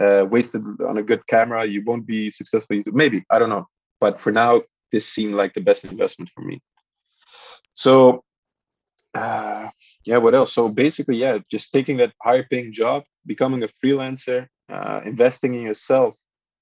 [0.00, 2.82] uh, wasted on a good camera, you won't be successful.
[2.86, 3.66] Maybe I don't know,
[4.00, 6.60] but for now, this seemed like the best investment for me.
[7.72, 8.22] So,
[9.14, 9.68] uh,
[10.04, 10.52] yeah, what else?
[10.52, 15.62] So basically, yeah, just taking that higher paying job, becoming a freelancer, uh, investing in
[15.62, 16.16] yourself,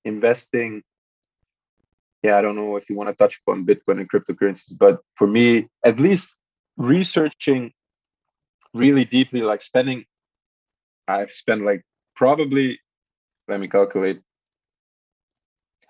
[0.05, 0.83] investing.
[2.23, 5.27] Yeah, I don't know if you want to touch upon Bitcoin and cryptocurrencies, but for
[5.27, 6.39] me, at least
[6.77, 7.73] researching
[8.73, 10.05] really deeply, like spending,
[11.07, 11.83] I've spent like
[12.17, 12.81] probably,
[13.49, 14.21] let me calculate.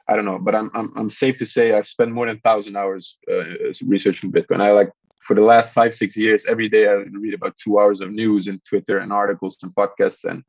[0.06, 2.76] I don't know, but I'm I'm, I'm safe to say I've spent more than thousand
[2.76, 3.44] hours uh,
[3.86, 4.60] researching Bitcoin.
[4.60, 4.90] I like
[5.24, 8.46] for the last five six years every day I read about two hours of news
[8.46, 10.44] and Twitter and articles and podcasts and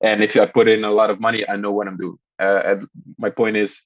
[0.00, 2.18] and if I put in a lot of money, I know what I'm doing.
[2.38, 2.76] Uh,
[3.18, 3.82] my point is,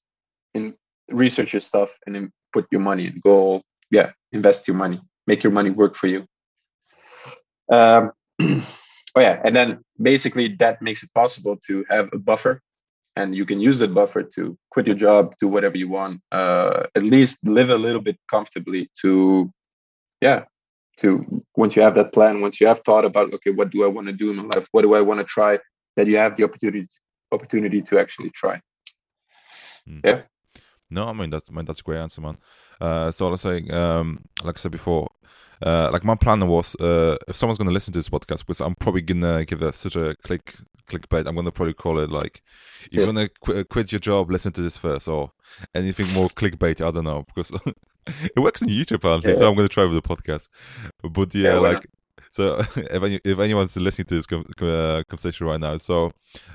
[0.55, 0.75] in
[1.09, 5.42] research your stuff and then put your money and go, yeah, invest your money, make
[5.42, 6.27] your money work for you.
[7.70, 8.64] Um, oh
[9.16, 12.61] yeah, and then basically that makes it possible to have a buffer,
[13.16, 16.87] and you can use that buffer to quit your job, do whatever you want, uh,
[16.94, 18.90] at least live a little bit comfortably.
[19.03, 19.53] To,
[20.20, 20.44] yeah,
[20.99, 23.88] to once you have that plan, once you have thought about, okay, what do I
[23.88, 24.68] want to do in my life?
[24.73, 25.59] What do I want to try?
[26.00, 26.88] That you have the opportunity
[27.30, 28.58] opportunity to actually try.
[29.86, 30.00] Mm.
[30.02, 30.22] Yeah.
[30.88, 32.38] No, I mean that's I mean that's a great answer, man.
[32.80, 35.10] Uh, so I was saying, um, like I said before,
[35.60, 38.62] uh, like my plan was uh, if someone's going to listen to this podcast, because
[38.62, 41.26] I'm probably gonna give it such a click clickbait.
[41.26, 42.40] I'm gonna probably call it like,
[42.86, 43.00] if yeah.
[43.00, 45.32] you wanna qu- quit your job, listen to this first, or
[45.74, 46.80] anything more clickbait.
[46.80, 47.52] I don't know because
[48.06, 49.38] it works on YouTube apparently, yeah.
[49.38, 50.48] so I'm gonna try with the podcast.
[51.02, 51.86] But yeah, yeah like
[52.30, 56.12] so if any, if anyone's listening to this uh, conversation right now, so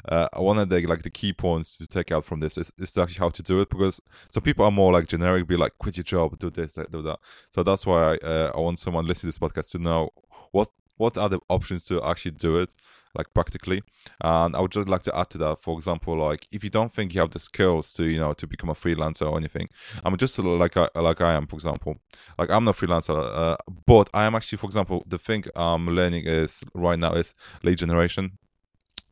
[0.10, 2.92] uh, one of the like the key points to take out from this is, is
[2.94, 5.78] to actually how to do it because some people are more like generic, be like
[5.78, 7.20] quit your job, do this, do that.
[7.52, 10.10] So that's why I, uh, I want someone listening to this podcast to know
[10.52, 12.74] what what are the options to actually do it
[13.16, 13.82] like practically.
[14.22, 16.92] And i would just like to add to that for example like if you don't
[16.92, 19.68] think you have the skills to you know to become a freelancer or anything
[20.04, 21.98] i'm just like I, like i am for example.
[22.38, 25.88] Like i'm not a freelancer uh, but i am actually for example the thing i'm
[25.88, 28.38] learning is right now is lead generation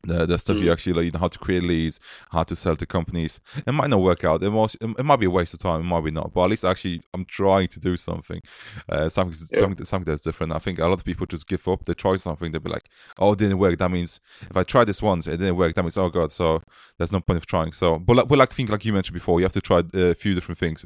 [0.06, 0.62] the, the stuff mm.
[0.62, 3.40] you actually like, you know how to create leads, how to sell to companies.
[3.66, 4.42] It might not work out.
[4.42, 5.80] It might it might be a waste of time.
[5.80, 6.32] It might be not.
[6.32, 8.40] But at least actually, I'm trying to do something,
[8.88, 9.60] uh, something yeah.
[9.60, 10.52] something something that's different.
[10.52, 11.84] I think a lot of people just give up.
[11.84, 12.50] They try something.
[12.50, 12.88] They'll be like,
[13.18, 15.74] "Oh, it didn't work." That means if I try this once, it didn't work.
[15.74, 16.62] That means oh god, so
[16.98, 17.72] there's no point of trying.
[17.72, 19.82] So, but like, but like I think like you mentioned before, you have to try
[19.94, 20.84] a few different things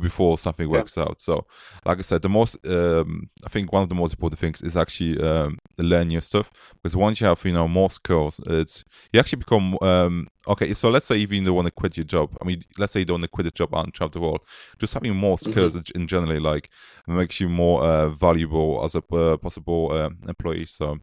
[0.00, 1.04] before something works yeah.
[1.04, 1.20] out.
[1.20, 1.46] So,
[1.84, 4.76] like I said, the most um, I think one of the most important things is
[4.76, 6.50] actually um, learn your stuff
[6.82, 10.90] because once you have you know more skills it's you actually become um okay so
[10.90, 13.04] let's say even you don't want to quit your job i mean let's say you
[13.06, 14.44] don't want to quit a job and travel the world
[14.78, 15.50] just having more mm-hmm.
[15.50, 16.00] skills mm-hmm.
[16.00, 16.70] in generally like
[17.06, 20.98] makes you more uh, valuable as a uh, possible uh, employee so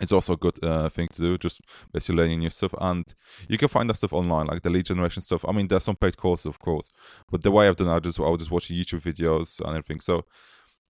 [0.00, 1.60] it's also a good uh, thing to do, just
[1.92, 2.72] basically learning new stuff.
[2.80, 3.04] And
[3.48, 5.44] you can find that stuff online, like the lead generation stuff.
[5.46, 6.90] I mean, there's some paid courses, of course,
[7.30, 9.70] but the way I've done it, I just I was just watching YouTube videos and
[9.70, 10.00] everything.
[10.00, 10.24] So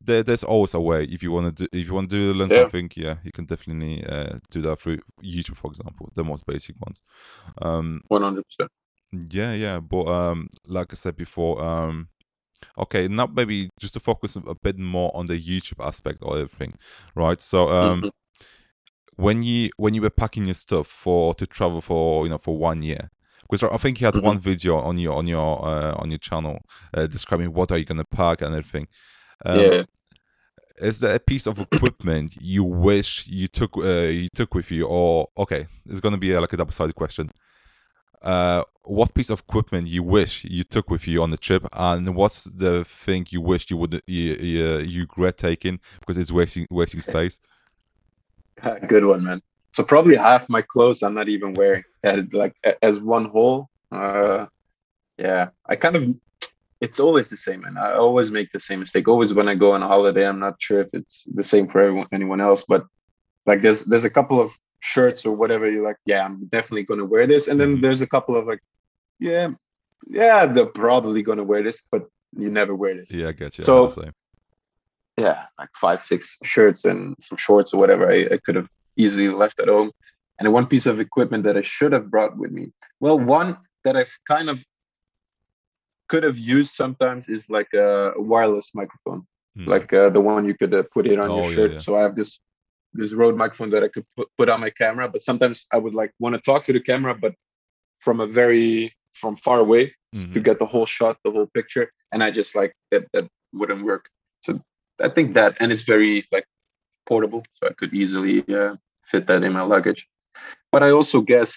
[0.00, 2.32] there, there's always a way if you want to do if you want to do,
[2.32, 2.62] learn yeah.
[2.62, 6.76] something yeah you can definitely uh, do that through youtube for example the most basic
[6.80, 7.02] ones
[7.62, 8.42] um 100%
[9.30, 12.08] yeah yeah but um like i said before um
[12.76, 16.74] okay now maybe just to focus a bit more on the youtube aspect of everything
[17.14, 18.08] right so um mm-hmm.
[19.16, 22.56] when you when you were packing your stuff for to travel for you know for
[22.56, 23.11] one year
[23.50, 24.26] because I think you had mm-hmm.
[24.26, 26.61] one video on your on your uh, on your channel
[26.94, 28.88] uh, describing what are you gonna pack and everything.
[29.44, 29.83] Um, yeah.
[30.81, 34.87] Is there a piece of equipment you wish you took uh, you took with you,
[34.87, 37.31] or okay, it's gonna be a, like a double-sided question.
[38.22, 42.14] Uh, what piece of equipment you wish you took with you on the trip, and
[42.14, 46.66] what's the thing you wish you would you, you, you regret taking because it's wasting
[46.70, 47.40] wasting space?
[48.87, 49.40] Good one, man.
[49.72, 51.85] So probably half my clothes I'm not even wearing,
[52.33, 53.68] like as one whole.
[53.90, 54.46] Uh,
[55.18, 56.14] yeah, I kind of
[56.80, 59.08] it's always the same and i always make the same mistake.
[59.08, 61.80] Always when i go on a holiday i'm not sure if it's the same for
[61.80, 62.86] everyone, anyone else but
[63.46, 67.00] like there's there's a couple of shirts or whatever you're like yeah i'm definitely going
[67.00, 67.48] to wear this.
[67.48, 67.80] And then mm-hmm.
[67.80, 68.60] there's a couple of like
[69.18, 69.50] yeah
[70.06, 73.10] yeah they're probably going to wear this but you never wear this.
[73.10, 73.64] Yeah i get you.
[73.64, 73.92] So
[75.16, 79.28] yeah like five six shirts and some shorts or whatever I, I could have easily
[79.28, 79.90] left at home.
[80.38, 83.96] And one piece of equipment that i should have brought with me well one that
[83.96, 84.64] i've kind of
[86.08, 89.66] could have used sometimes is like a wireless microphone, mm.
[89.66, 91.70] like uh, the one you could uh, put it on oh, your shirt.
[91.70, 91.80] Yeah, yeah.
[91.80, 92.40] So I have this
[92.94, 95.94] this Rode microphone that I could put, put on my camera, but sometimes I would
[95.94, 97.34] like want to talk to the camera, but
[98.00, 100.32] from a very from far away mm-hmm.
[100.32, 103.84] to get the whole shot, the whole picture, and I just like that that wouldn't
[103.84, 104.08] work.
[104.42, 104.60] So
[105.00, 106.46] I think that, and it's very like
[107.06, 110.08] portable, so I could easily uh, fit that in my luggage.
[110.72, 111.56] But I also guess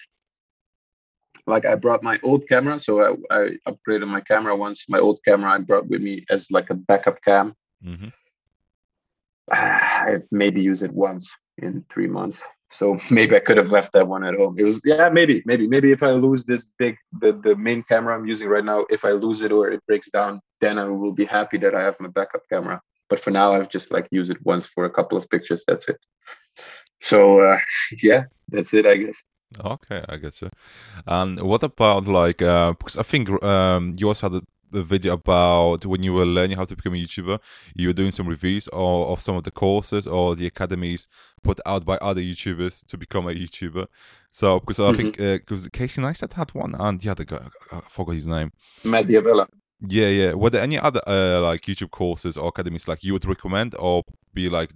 [1.48, 4.86] like I brought my old camera, so I, I upgraded my camera once.
[4.88, 7.56] My old camera I brought with me as like a backup cam.
[7.84, 8.10] hmm
[9.52, 12.44] I maybe use it once in three months.
[12.72, 14.56] So maybe I could have left that one at home.
[14.58, 18.16] It was yeah, maybe, maybe, maybe if I lose this big the, the main camera
[18.16, 21.12] I'm using right now, if I lose it or it breaks down, then I will
[21.12, 22.82] be happy that I have my backup camera.
[23.10, 25.64] But for now I've just like used it once for a couple of pictures.
[25.68, 25.98] That's it.
[27.00, 27.58] So uh,
[28.04, 29.22] yeah, that's it, I guess.
[29.60, 30.50] Okay, I get you.
[31.06, 35.86] And what about like uh, because I think um, you also had a, video about
[35.86, 37.38] when you were learning how to become a YouTuber.
[37.76, 41.10] You were doing some reviews or of some of the courses or the academies
[41.44, 43.88] put out by other YouTubers to become a YouTuber.
[44.30, 48.16] So because I think because Casey Neistat had one and the other guy I forgot
[48.16, 48.54] his name.
[48.86, 49.50] Matt D'Avella.
[49.86, 50.34] Yeah, yeah.
[50.34, 54.04] Were there any other uh, like YouTube courses or academies like you would recommend or
[54.34, 54.72] be like,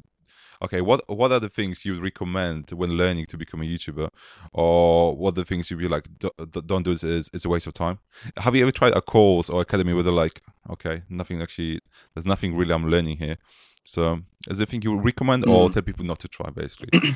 [0.61, 4.09] okay, what what are the things you recommend when learning to become a YouTuber,
[4.53, 7.45] or what are the things you'd be like, "D- d- don't do this, it's, it's
[7.45, 7.99] a waste of time.
[8.37, 11.79] Have you ever tried a course or academy where they're like, okay, nothing actually,
[12.13, 13.37] there's nothing really I'm learning here.
[13.83, 15.73] So, is there thing you would recommend or Mm.
[15.73, 16.89] tell people not to try, basically?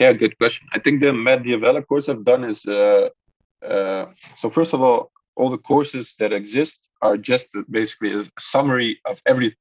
[0.00, 0.66] Yeah, good question.
[0.72, 3.10] I think the Matt D'Avella course I've done is uh,
[3.64, 9.00] uh, so first of all, all the courses that exist are just basically a summary
[9.04, 9.56] of every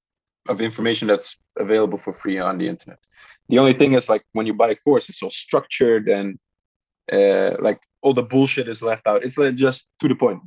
[0.48, 3.00] of information that's available for free on the internet.
[3.50, 6.40] The only thing is like when you buy a course, it's all structured and
[7.12, 9.24] uh, like all the bullshit is left out.
[9.24, 10.42] It's like just to the point.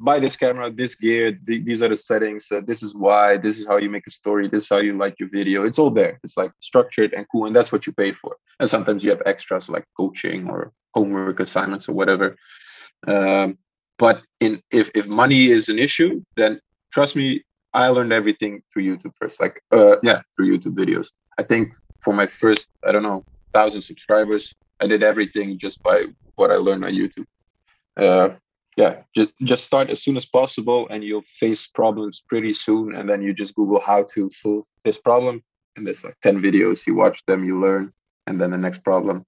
[0.00, 2.50] Buy this camera, this gear, th- these are the settings.
[2.50, 3.36] Uh, this is why.
[3.36, 4.48] This is how you make a story.
[4.48, 5.64] This is how you like your video.
[5.64, 6.18] It's all there.
[6.22, 8.36] It's like structured and cool, and that's what you paid for.
[8.60, 12.36] And sometimes you have extras like coaching or homework assignments or whatever.
[13.06, 13.58] Um,
[13.98, 16.60] but in if if money is an issue, then
[16.92, 17.42] trust me,
[17.74, 19.40] I learned everything through YouTube first.
[19.40, 21.08] Like uh, yeah, through YouTube videos.
[21.38, 26.04] I think for my first, I don't know, thousand subscribers, I did everything just by
[26.36, 27.26] what I learned on YouTube.
[27.96, 28.30] Uh,
[28.76, 32.94] yeah, just just start as soon as possible, and you'll face problems pretty soon.
[32.94, 35.42] And then you just Google how to solve this problem,
[35.76, 36.86] and there's like ten videos.
[36.86, 37.92] You watch them, you learn,
[38.26, 39.26] and then the next problem.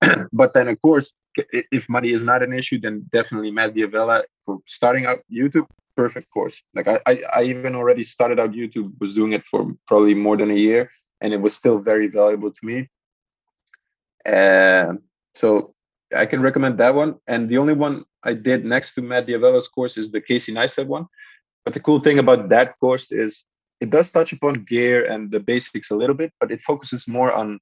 [0.32, 1.12] but then, of course,
[1.52, 5.66] if money is not an issue, then definitely Matt D'Avella for starting out YouTube.
[5.96, 6.62] Perfect course.
[6.74, 10.36] Like I, I, I even already started out YouTube, was doing it for probably more
[10.36, 12.88] than a year, and it was still very valuable to me.
[14.24, 15.00] And
[15.34, 15.74] so
[16.14, 17.16] I can recommend that one.
[17.26, 20.86] And the only one I did next to Matt D'Avella's course is the Casey Neistat
[20.86, 21.06] one.
[21.64, 23.44] But the cool thing about that course is
[23.80, 27.32] it does touch upon gear and the basics a little bit, but it focuses more
[27.32, 27.58] on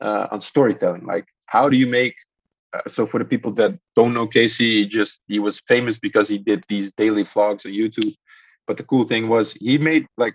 [0.00, 1.04] uh, on storytelling.
[1.04, 2.33] Like how do you make uh,
[2.74, 6.28] Uh, so for the people that don't know Casey, he just he was famous because
[6.28, 8.14] he did these daily vlogs on YouTube.
[8.66, 10.34] But the cool thing was he made like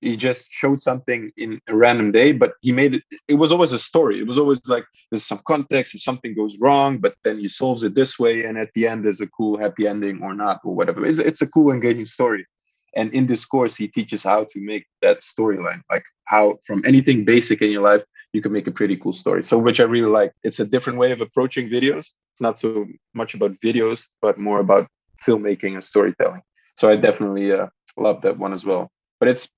[0.00, 3.02] he just showed something in a random day, but he made it.
[3.28, 4.20] It was always a story.
[4.20, 7.82] It was always like there's some context, and something goes wrong, but then he solves
[7.82, 10.74] it this way, and at the end there's a cool happy ending or not or
[10.74, 11.04] whatever.
[11.04, 12.46] It's it's a cool engaging story.
[12.94, 17.24] And in this course, he teaches how to make that storyline, like how from anything
[17.26, 18.02] basic in your life
[18.36, 19.42] you can make a pretty cool story.
[19.42, 20.32] So which I really like.
[20.44, 22.04] It's a different way of approaching videos.
[22.32, 24.86] It's not so much about videos, but more about
[25.26, 26.42] filmmaking and storytelling.
[26.76, 28.90] So I definitely uh, love that one as well.
[29.18, 29.48] But it's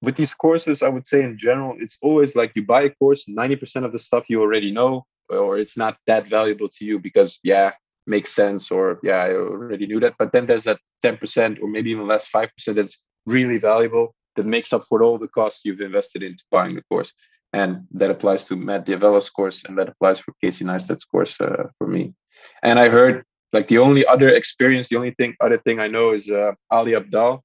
[0.00, 3.22] with these courses, I would say in general, it's always like you buy a course,
[3.28, 7.38] 90% of the stuff you already know, or it's not that valuable to you because,
[7.44, 7.70] yeah,
[8.04, 10.16] makes sense, or yeah, I already knew that.
[10.18, 14.72] But then there's that 10% or maybe even less, 5% that's really valuable that makes
[14.72, 17.12] up for all the costs you've invested into buying the course.
[17.52, 21.68] And that applies to Matt D'Avella's course, and that applies for Casey Neistat's course uh,
[21.76, 22.14] for me.
[22.62, 26.12] And I heard like the only other experience, the only thing, other thing I know
[26.12, 27.42] is uh, Ali Abdaal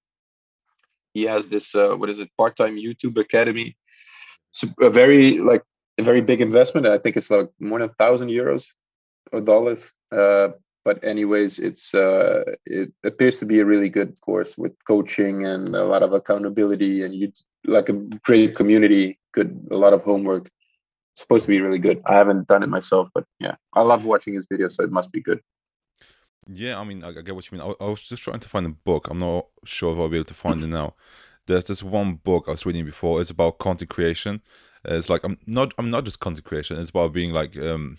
[1.17, 3.75] he has this uh, what is it part-time youtube academy
[4.51, 5.63] so a very like
[5.97, 8.63] a very big investment i think it's like more than thousand euros
[9.33, 9.81] or dollars
[10.19, 10.49] uh,
[10.87, 15.75] but anyways it's uh, it appears to be a really good course with coaching and
[15.75, 17.27] a lot of accountability and you
[17.65, 17.97] like a
[18.29, 20.45] great community good a lot of homework
[21.11, 24.05] it's supposed to be really good i haven't done it myself but yeah i love
[24.05, 25.41] watching his videos so it must be good
[26.49, 27.67] Yeah, I mean, I, get what you mean.
[27.67, 29.09] I, I was just trying to find a book.
[29.09, 30.89] I'm not sure if I'll be able to find it now.
[31.47, 33.19] There's this one book I was reading before.
[33.19, 34.41] It's about content creation.
[34.85, 35.73] It's like I'm not.
[35.77, 36.79] I'm not just content creation.
[36.79, 37.97] It's about being like um,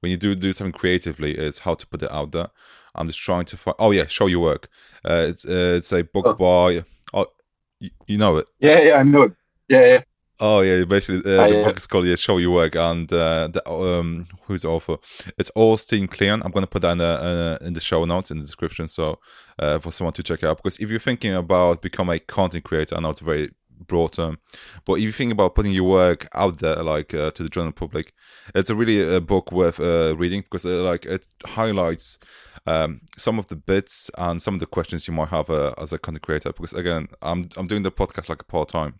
[0.00, 1.32] when you do do something creatively.
[1.32, 2.48] It's how to put it out there.
[2.94, 3.76] I'm just trying to find.
[3.78, 4.68] Oh yeah, show your work.
[5.04, 6.34] Uh, it's uh, it's a book Oh.
[6.34, 6.84] by.
[7.12, 7.26] Oh,
[7.80, 8.48] you, you know it.
[8.60, 9.32] yeah yeah i know it
[9.68, 10.02] yeah yeah
[10.40, 11.64] Oh yeah, basically uh, the yeah.
[11.64, 14.96] book is called yeah, "Show Your Work," and uh, the, um, who's the author?
[15.38, 16.42] It's Austin Kleon.
[16.44, 19.20] I'm gonna put that in the, uh, in the show notes in the description, so
[19.60, 20.56] uh, for someone to check it out.
[20.56, 24.12] Because if you're thinking about become a content creator, I know it's a very broad
[24.12, 24.38] term.
[24.84, 27.72] But if you think about putting your work out there, like uh, to the general
[27.72, 28.12] public,
[28.54, 32.18] it's a really a book worth uh, reading because uh, like it highlights
[32.66, 35.92] um, some of the bits and some of the questions you might have uh, as
[35.92, 36.52] a content creator.
[36.52, 38.94] Because again, I'm I'm doing the podcast like a part time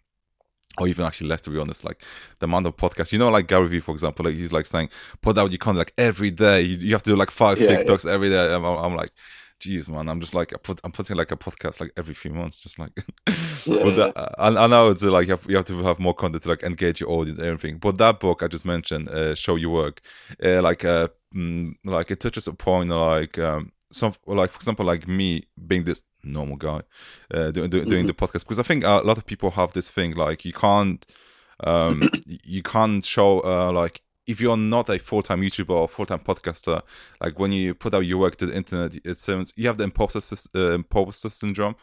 [0.79, 2.03] or even actually less to be honest like
[2.41, 4.89] the amount of podcasts you know like gary vee for example like he's like saying
[5.23, 7.65] put out your content like every day you, you have to do like five Yeah,
[7.65, 9.13] tiktoks every day I'm, I'm like
[9.61, 12.33] geez man i'm just like I put, i'm putting like a podcast like every few
[12.33, 12.93] months just like
[13.67, 15.99] Yeah, but that, I, I know it's uh, like you have, you have to have
[15.99, 19.09] more content to like engage your audience and everything but that book i just mentioned
[19.09, 20.01] uh, show your work
[20.45, 24.85] uh, like uh mm, like it touches a point like um some like for example
[24.85, 26.83] like me being this normal guy
[27.33, 28.07] uh, do, do, doing Mhm.
[28.07, 31.07] the podcast because i think a lot of people have this thing like you can't
[31.63, 36.81] um you can't show uh like if you're not a full-time youtuber or full-time podcaster
[37.21, 39.85] like when you put out your work to the internet it seems you have the
[39.85, 40.21] imposter,
[40.55, 41.75] uh, imposter syndrome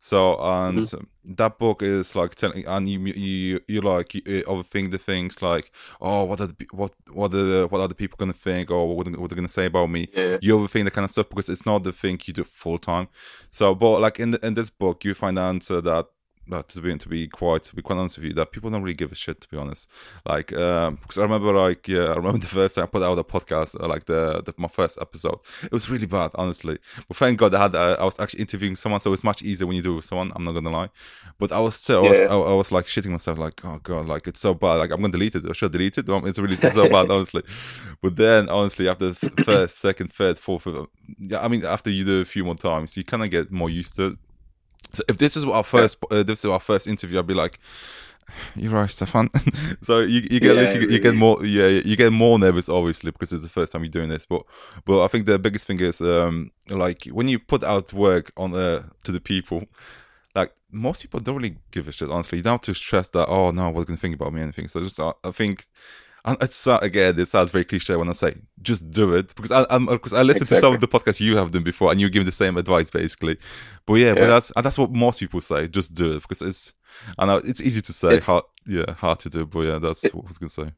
[0.00, 0.78] so and
[1.24, 5.72] that book is like telling and you you you like you overthink the things like
[6.00, 9.08] oh what are the, what what are what are the people gonna think or what,
[9.08, 10.38] are- what they're gonna say about me yeah.
[10.40, 13.08] you overthink that kind of stuff because it's not the thing you do full time.
[13.48, 16.06] So, but like in the, in this book, you find the answer that.
[16.50, 18.82] That to be to be quite to be quite honest with you, that people don't
[18.82, 19.40] really give a shit.
[19.40, 19.88] To be honest,
[20.26, 23.18] like um, because I remember like yeah, I remember the first time I put out
[23.18, 26.78] a podcast, uh, like the, the my first episode, it was really bad, honestly.
[27.06, 29.66] But thank God I had uh, I was actually interviewing someone, so it's much easier
[29.66, 30.30] when you do it with someone.
[30.34, 30.90] I'm not gonna lie,
[31.38, 32.26] but I was still I was, Yeah.
[32.26, 34.74] I, I was like shitting myself, like oh god, like it's so bad.
[34.76, 35.48] Like I'm gonna delete it.
[35.48, 36.06] I should delete it.
[36.08, 37.42] It's really it's so bad, honestly.
[38.00, 40.86] But then, honestly, after the first, second, third, fourth, fifth,
[41.18, 43.50] yeah, I mean, after you do it a few more times, you kind of get
[43.50, 44.18] more used to it.
[44.92, 47.58] So if this is our first, uh, this is our first interview, I'd be like,
[48.56, 49.28] "You're right, Stefan."
[49.82, 53.10] so you, you get Yeah, literally, you get more, yeah, you get more nervous, obviously,
[53.10, 54.26] because it's the first time you're doing this.
[54.26, 54.42] But
[54.84, 58.54] but I think the biggest thing is um like when you put out work on
[58.54, 59.64] uh, to the people.
[60.34, 62.10] Like most people don't really give a shit.
[62.10, 63.28] Honestly, you don't have to stress that.
[63.28, 64.42] Oh no, what's gonna think about me?
[64.42, 64.68] Anything.
[64.68, 65.66] So just, uh, I think
[66.28, 69.50] and it's uh, again, it sounds very cliche when I say just do it because
[69.50, 72.00] I, I'm because I listened to some of the podcasts you have done before, and
[72.00, 73.38] you give the same advice basically.
[73.86, 75.68] But yeah, but that's and that's what most people say.
[75.68, 76.72] Just do it because it's
[77.18, 79.46] I know it's easy to say, It's- hard, yeah, hard to do.
[79.46, 80.72] But yeah, that's It- what I was gonna say.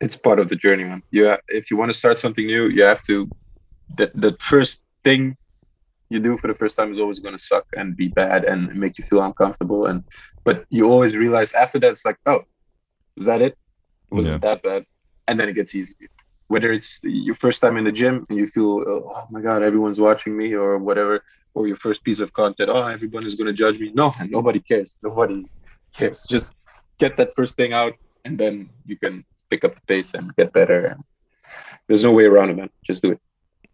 [0.00, 1.02] it's part of the journey, man.
[1.10, 3.28] Yeah, if you want to start something new, you have to.
[3.96, 5.36] That the first thing
[6.10, 8.74] you do for the first time is always going to suck and be bad and
[8.74, 9.86] make you feel uncomfortable.
[9.86, 10.04] And
[10.44, 12.42] but you always realize after that it's like, oh,
[13.16, 13.56] was that it?
[14.10, 14.38] It wasn't Yeah.
[14.38, 14.86] that bad,
[15.28, 15.94] and then it gets easy.
[16.48, 19.62] Whether it's your first time in the gym and you feel, oh, oh my god,
[19.62, 21.22] everyone's watching me or whatever,
[21.54, 23.92] or your first piece of content, oh, everyone is going to judge me.
[23.94, 24.96] No, nobody cares.
[25.02, 25.46] Nobody
[25.96, 26.26] cares.
[26.28, 26.56] Just
[26.98, 27.94] get that first thing out,
[28.24, 30.96] and then you can pick up the pace and get better.
[31.86, 32.70] There's no way around it, man.
[32.84, 33.20] Just do it.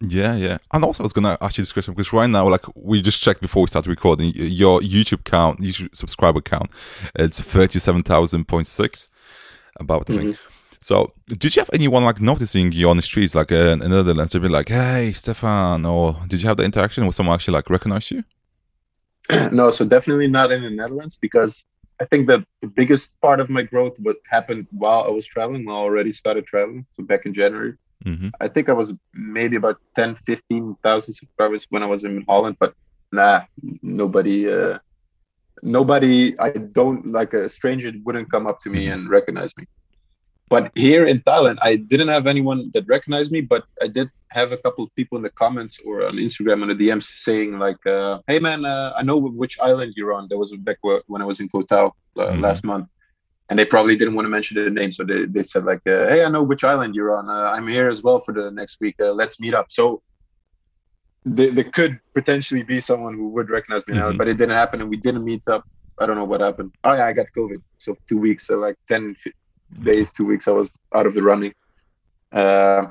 [0.00, 0.58] Yeah, yeah.
[0.72, 3.22] And also, I was gonna ask you this question because right now, like we just
[3.22, 6.70] checked before we started recording, your YouTube count, YouTube subscriber count,
[7.14, 9.08] it's thirty-seven thousand point six.
[9.78, 10.36] About the thing.
[10.78, 13.88] So, did you have anyone like noticing you on the streets, like uh, in the
[13.88, 14.32] Netherlands?
[14.32, 17.70] They'd be like, "Hey, Stefan," or did you have the interaction with someone actually like
[17.70, 18.22] recognize you?
[19.52, 21.64] no, so definitely not in the Netherlands because
[22.00, 25.64] I think that the biggest part of my growth what happened while I was traveling,
[25.64, 26.86] while I already started traveling.
[26.92, 27.74] So back in January,
[28.06, 28.28] Mm-hmm.
[28.40, 32.74] I think I was maybe about 10, 15,000 subscribers when I was in Holland, but
[33.12, 33.42] nah,
[33.82, 34.78] nobody, uh,
[35.62, 39.64] nobody, I don't like a stranger wouldn't come up to me and recognize me.
[40.48, 44.52] But here in Thailand, I didn't have anyone that recognized me, but I did have
[44.52, 47.84] a couple of people in the comments or on Instagram and the DMs saying like,
[47.86, 50.78] uh, "Hey man, uh, I know which island you're on." That was back
[51.08, 51.86] when I was in Koh Tao
[52.16, 52.40] uh, Mhm.
[52.40, 52.86] last month,
[53.48, 56.06] and they probably didn't want to mention the name, so they, they said like, uh,
[56.08, 57.28] "Hey, I know which island you're on.
[57.28, 58.94] Uh, I'm here as well for the next week.
[59.00, 60.00] Uh, let's meet up." So
[61.26, 64.18] there, there could potentially be someone who would recognize me now, Mhm.
[64.18, 65.64] but it didn't happen, and we didn't meet up.
[65.98, 66.70] I don't know what happened.
[66.84, 69.32] Oh yeah, I got COVID, so two weeks, so like 10 fi-
[69.82, 71.52] days, two weeks, I was out of the running.
[72.32, 72.86] Uh,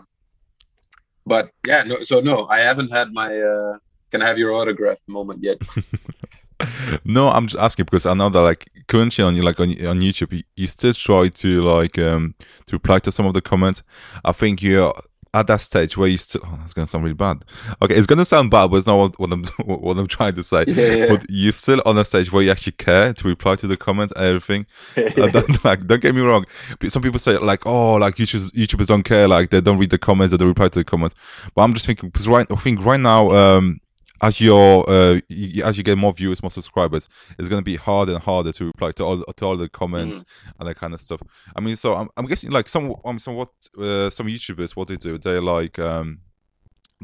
[1.26, 3.78] but yeah, no, so no, I haven't had my uh,
[4.12, 5.58] "Can I have your autograph?" moment yet.
[7.06, 10.34] no, I'm just asking because I know that like currently on like on, on YouTube,
[10.34, 12.36] you, you still try to like um
[12.68, 13.84] to reply to some of the comments.
[14.24, 14.94] I think you're
[15.36, 16.42] at that stage where you still.
[16.46, 17.44] Oh, that's gonna sound really bad.
[17.82, 20.44] Okay, it's gonna sound bad, but it's not what, what I'm what I'm trying to
[20.44, 20.64] say.
[20.68, 21.08] Yeah, yeah.
[21.10, 24.14] But you're still on a stage where you actually care to reply to the comments
[24.16, 24.66] and everything.
[24.96, 26.46] Don't, like, don't get me wrong.
[26.88, 29.98] Some people say like, oh, like YouTubers, YouTubers don't care, like they don't read the
[29.98, 31.16] comments or they reply to the comments.
[31.54, 33.80] But I'm just thinking because right, I think right now, um,
[34.22, 37.08] as your uh, y- as you get more viewers, more subscribers,
[37.38, 40.24] it's gonna be harder and harder to reply to all to all the comments
[40.60, 41.22] and that kind of stuff.
[41.56, 44.88] I mean, so I'm, I'm guessing like some um, some what uh, some YouTubers what
[44.88, 46.20] they do, they like um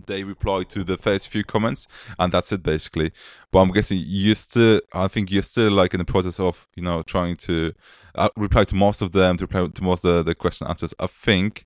[0.07, 1.85] they reply to the first few comments
[2.17, 3.11] and that's it basically.
[3.51, 6.81] But i'm guessing you're still i think you're still like in the process of you
[6.83, 7.71] know trying to
[8.15, 10.93] uh, reply to most of them to reply to most of the, the question answers.
[10.99, 11.65] I think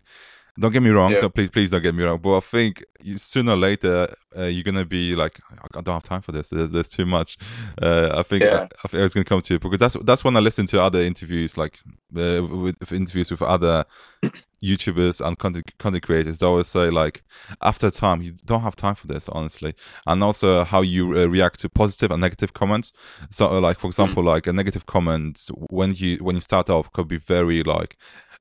[0.60, 1.22] don't get me wrong Yeah.
[1.22, 4.44] don't, please please don't get me wrong but i think you, sooner or later uh,
[4.44, 5.40] you're gonna be like
[5.74, 6.50] i don't have time for this.
[6.50, 7.38] There's, there's too much.
[7.82, 8.68] Uh, i think Yeah.
[8.84, 11.02] I, think it's gonna come to you because that's that's when i listen to other
[11.02, 11.80] interviews like
[12.18, 13.86] uh, with, with interviews with other
[14.64, 17.24] youtubers and content, content creators they always say like
[17.62, 19.74] after time you don't have time for this honestly.
[20.08, 22.92] And also how you uh, react to positive and negative comments.
[23.30, 26.92] So uh, like for example like a negative comment when you when you start off
[26.94, 27.98] could be very like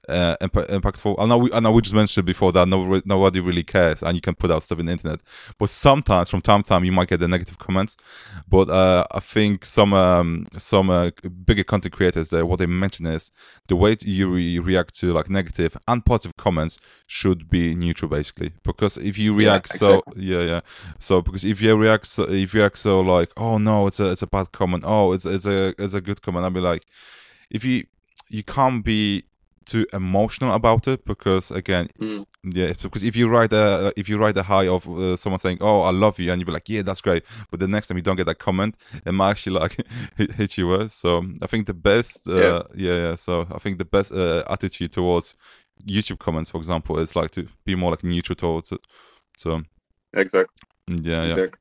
[0.09, 1.17] uh, imp- impactful.
[1.19, 4.15] I know, we, I know we just mentioned before that nobody, nobody really cares, and
[4.15, 5.21] you can put out stuff in the internet.
[5.59, 7.97] But sometimes, from time to time, you might get the negative comments.
[8.49, 11.11] But uh, I think some um, some uh,
[11.45, 13.31] bigger content creators, uh, what they mention is
[13.69, 18.53] the way you re- react to like negative and positive comments should be neutral, basically.
[18.63, 20.15] Because if you Yeah, react so exactly.
[20.17, 20.61] yeah, yeah.
[20.99, 24.11] So because if you react so if you react so like, oh no, it's a
[24.11, 24.85] it's a bad comment.
[24.87, 26.45] Oh, it's it's a it's a good comment.
[26.45, 26.85] I'll be like,
[27.51, 27.85] if you
[28.29, 29.25] you can't be
[29.67, 32.25] too emotional about it because again Mm.
[32.45, 35.59] yeah because if you write a if you write a high of uh, someone saying
[35.61, 37.97] oh i love you and you be like yeah that's great but the next time
[37.99, 39.77] you don't get that comment it might actually like
[40.17, 42.63] hit, you worse so i think the best uh, yeah.
[42.75, 42.97] Yeah.
[43.09, 45.35] yeah so i think the best uh, attitude towards
[45.87, 48.81] youtube comments for example is like to be more like neutral towards it
[49.37, 49.63] so
[50.13, 50.45] Exactly.
[50.89, 51.59] yeah yeah Exactly.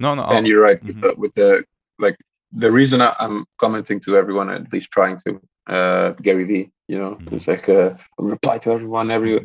[0.00, 1.00] no no and I'll- you're right with, Mhm.
[1.02, 1.64] the, with the
[1.98, 2.16] like
[2.56, 6.70] the reason I, I'm commenting to everyone, at least trying to, uh, Gary V.
[6.88, 7.32] You know, Mhm.
[7.32, 9.10] it's like a reply to everyone.
[9.10, 9.44] Every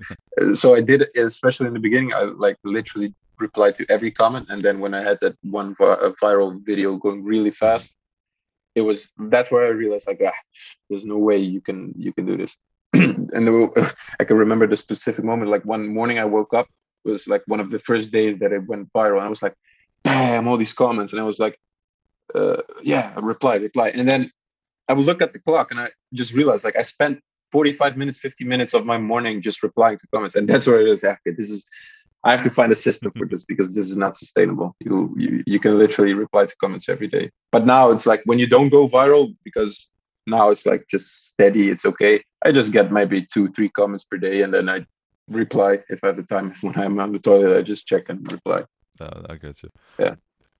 [0.53, 2.13] so I did, especially in the beginning.
[2.13, 6.13] I like literally replied to every comment, and then when I had that one vi-
[6.21, 7.97] viral video going really fast,
[8.75, 10.39] it was that's where I realized like, ah,
[10.89, 12.57] there's no way you can you can do this.
[12.93, 13.71] and were,
[14.19, 15.49] I can remember the specific moment.
[15.51, 16.67] Like one morning, I woke up.
[17.05, 19.17] It was like one of the first days that it went viral.
[19.17, 19.55] And I was like,
[20.03, 21.57] damn, all these comments, and I was like,
[22.35, 24.29] uh, yeah, reply, reply, and then
[24.89, 27.21] I would look at the clock and I just realized like I spent
[27.52, 30.91] 45 minutes, 50 minutes of my morning just replying to comments, and that's where it
[30.91, 31.04] is.
[31.04, 31.70] After this is,
[32.24, 34.76] I have to find a system for this because this is not sustainable.
[34.80, 38.39] You, you you can literally reply to comments every day, but now it's like when
[38.39, 39.91] you don't go viral because
[40.28, 41.70] now it's like just steady.
[41.70, 42.24] It's okay.
[42.45, 44.86] I just get maybe two, three comments per day, and then I
[45.28, 46.54] reply if I have the time.
[46.62, 48.64] When I'm on the toilet, I just check and reply.
[49.00, 49.70] Uh, I get you.
[49.97, 50.16] Yeah.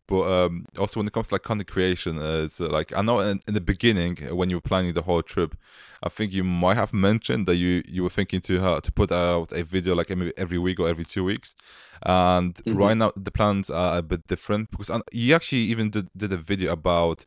[0.10, 3.03] But um, also when it comes to like content creation, uh, it's uh, like I
[3.03, 5.55] know in, in the beginning uh, when you were planning the whole trip,
[6.01, 9.12] I think you might have mentioned that you you were thinking to uh, to put
[9.12, 11.53] out a video like every, every week or every two weeks,
[12.01, 12.80] and Mhm.
[12.82, 16.38] right now the plans are a bit different because you actually even did, did a
[16.38, 17.26] video about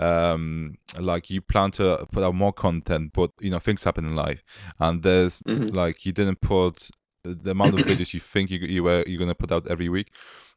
[0.00, 4.16] um like you plan to put out more content, but you know things happen in
[4.16, 4.42] life,
[4.80, 5.70] and there's Mhm.
[5.70, 6.90] like you didn't put
[7.22, 10.10] the amount of videos you think you you were you're gonna put out every week.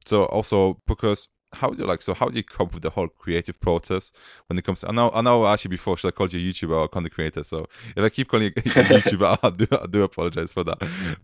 [0.06, 3.08] So also because how do you like so how do you cope with the whole
[3.08, 4.12] creative process
[4.48, 6.54] when it comes to I know I know actually before should I called you a
[6.54, 7.44] YouTuber or content creator?
[7.44, 10.78] So if I keep calling you a YouTuber I do I do apologize for that.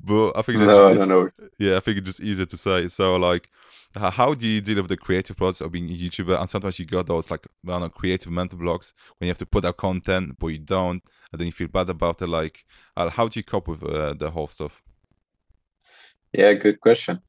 [0.03, 1.29] But I think No, just, no, no.
[1.59, 2.87] yeah I think it's just easier to say.
[2.87, 3.49] So like
[3.95, 6.39] how do you deal with the creative process of being a YouTuber?
[6.39, 9.37] And sometimes you got those like I don't know creative mental blocks when you have
[9.39, 12.27] to put out content but you don't and then you feel bad about it.
[12.27, 12.65] Like
[12.97, 14.81] uh, how do you cope with uh, the whole stuff?
[16.33, 17.21] Yeah, good question.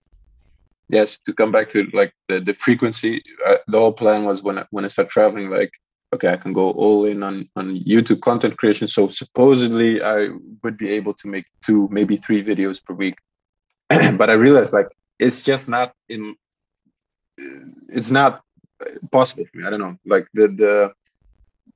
[0.88, 4.58] Yes, to come back to like the the frequency, uh, the whole plan was when
[4.58, 5.72] I, when I start traveling, like
[6.14, 8.86] okay, I can go all in on on YouTube content creation.
[8.86, 10.28] So supposedly I
[10.62, 13.16] would be able to make two, maybe three videos per week,
[13.88, 16.36] but I realized like it's just not in,
[17.88, 18.42] it's not
[19.10, 19.66] possible for me.
[19.66, 20.92] I don't know, like the the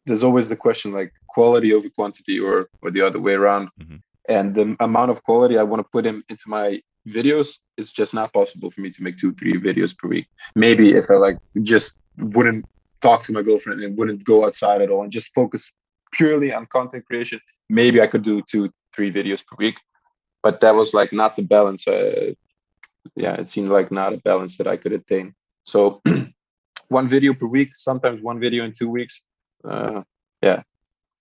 [0.06, 3.70] there's always the question like quality over quantity or or the other way around
[4.30, 6.80] and the amount of quality I want to put in, into my
[7.10, 10.26] videos is just not possible for me to make two, three videos per week.
[10.54, 12.66] Maybe if I like just wouldn't
[13.00, 15.72] talk to my girlfriend and wouldn't go outside at all and just focus
[16.12, 19.76] purely on content creation, maybe I could do two, three videos per week.
[20.42, 21.86] But that was like not the balance.
[21.86, 22.32] Uh,
[23.14, 25.34] yeah, it seemed like not a balance that I could attain.
[25.64, 26.00] So
[26.88, 29.22] one video per week, sometimes one video in two weeks.
[29.62, 30.02] Uh,
[30.42, 30.62] yeah,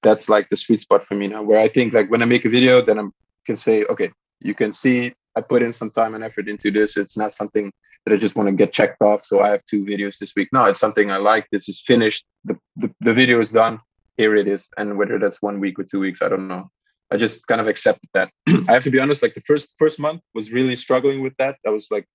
[0.01, 2.45] that's like the sweet spot for me now where i think like when i make
[2.45, 3.03] a video then i
[3.45, 6.97] can say okay you can see i put in some time and effort into this.
[6.97, 7.71] It's not something
[8.05, 10.49] that i just want to get checked off so i have two videos this week.
[10.51, 11.45] No it's something i like.
[11.51, 12.25] This is finished.
[12.45, 13.79] The, the, the video is done.
[14.17, 14.61] Here it is.
[14.77, 16.69] And whether that's one week or two weeks i don't know.
[17.11, 18.29] I just kind of accepted that.
[18.67, 21.57] I have to be honest like the first first month was really struggling with that.
[21.65, 22.05] I was like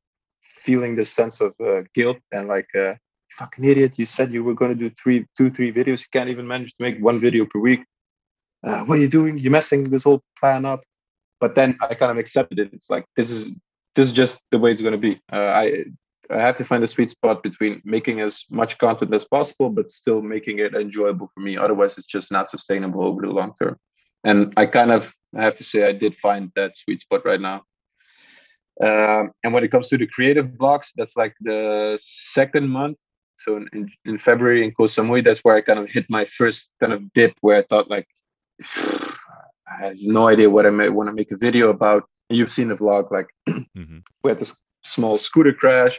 [0.42, 2.94] feeling this sense of uh, guilt and like uh,
[3.38, 6.00] fucking idiot you said you were going to do three two three videos.
[6.04, 7.82] You can't even manage to make one video per week.
[8.66, 9.36] Uh, what are you doing?
[9.38, 10.80] You're messing this whole plan up
[11.40, 13.54] but then i kind of accepted it it's like this is
[13.94, 15.20] this is just the way it's going to be.
[15.32, 15.84] Uh, I
[16.30, 19.90] I have to find a sweet spot between making as much content as possible, but
[19.90, 21.56] still making it enjoyable for me.
[21.56, 23.76] Otherwise, it's just not sustainable over the long term.
[24.24, 27.62] And I kind of have to say I did find that sweet spot right now.
[28.80, 31.98] Um, and when it comes to the creative blocks, that's like the
[32.32, 32.96] second month.
[33.36, 36.72] So in, in February in Koh Samui, that's where I kind of hit my first
[36.80, 38.08] kind of dip where I thought like,
[39.66, 42.04] I have no idea what I may want to make a video about.
[42.28, 43.98] And you've seen the vlog, like mm-hmm.
[44.22, 45.96] we had this small scooter crash.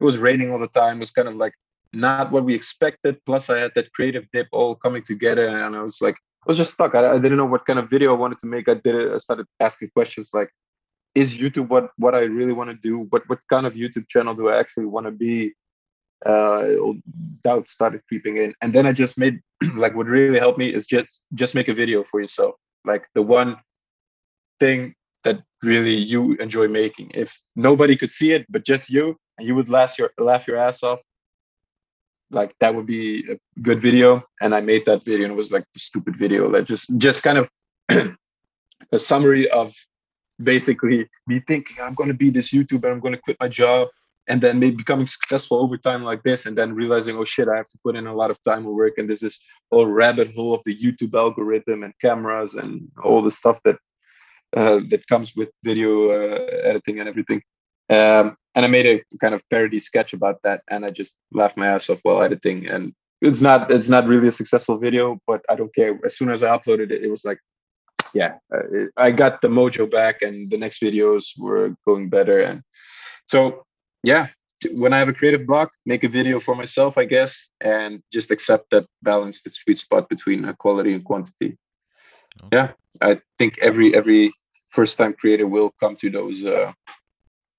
[0.00, 0.96] It was raining all the time.
[0.96, 1.54] It was kind of like
[1.92, 3.18] not what we expected.
[3.26, 6.56] Plus, I had that creative dip all coming together, and I was like, I was
[6.56, 6.94] just stuck.
[6.94, 8.68] I, I didn't know what kind of video I wanted to make.
[8.68, 9.12] I did it.
[9.12, 10.50] I started asking questions like,
[11.14, 13.06] is YouTube what what I really want to do?
[13.10, 15.54] What what kind of YouTube channel do I actually want to be?
[16.26, 16.74] Uh,
[17.44, 19.40] doubt started creeping in, and then I just made
[19.76, 22.56] like what really helped me is just just make a video for yourself.
[22.84, 23.56] Like the one
[24.60, 27.10] thing that really you enjoy making.
[27.14, 30.56] If nobody could see it but just you, and you would laugh your laugh your
[30.56, 31.00] ass off,
[32.30, 34.22] like that would be a good video.
[34.40, 37.22] And I made that video, and it was like the stupid video that just just
[37.22, 37.48] kind of
[38.92, 39.74] a summary of
[40.42, 43.88] basically me thinking I'm going to be this YouTuber, I'm going to quit my job,
[44.28, 47.56] and then maybe becoming successful over time like this, and then realizing, oh shit, I
[47.56, 50.34] have to put in a lot of time and work, and there's this whole rabbit
[50.34, 53.78] hole of the YouTube algorithm and cameras and all the stuff that
[54.56, 57.42] uh, that comes with video uh, editing and everything.
[57.90, 61.56] Um, and I made a kind of parody sketch about that, and I just laughed
[61.56, 62.66] my ass off while editing.
[62.66, 65.98] And it's not it's not really a successful video, but I don't care.
[66.04, 67.40] As soon as I uploaded it, it was like,
[68.14, 68.38] yeah,
[68.96, 72.40] I got the mojo back, and the next videos were going better.
[72.40, 72.62] And
[73.26, 73.64] so,
[74.02, 74.28] yeah,
[74.72, 78.30] when I have a creative block, make a video for myself, I guess, and just
[78.30, 81.56] accept that balance, the sweet spot between quality and quantity.
[82.44, 82.56] Okay.
[82.56, 84.32] Yeah, I think every every
[84.70, 86.72] first time creator will come to those uh,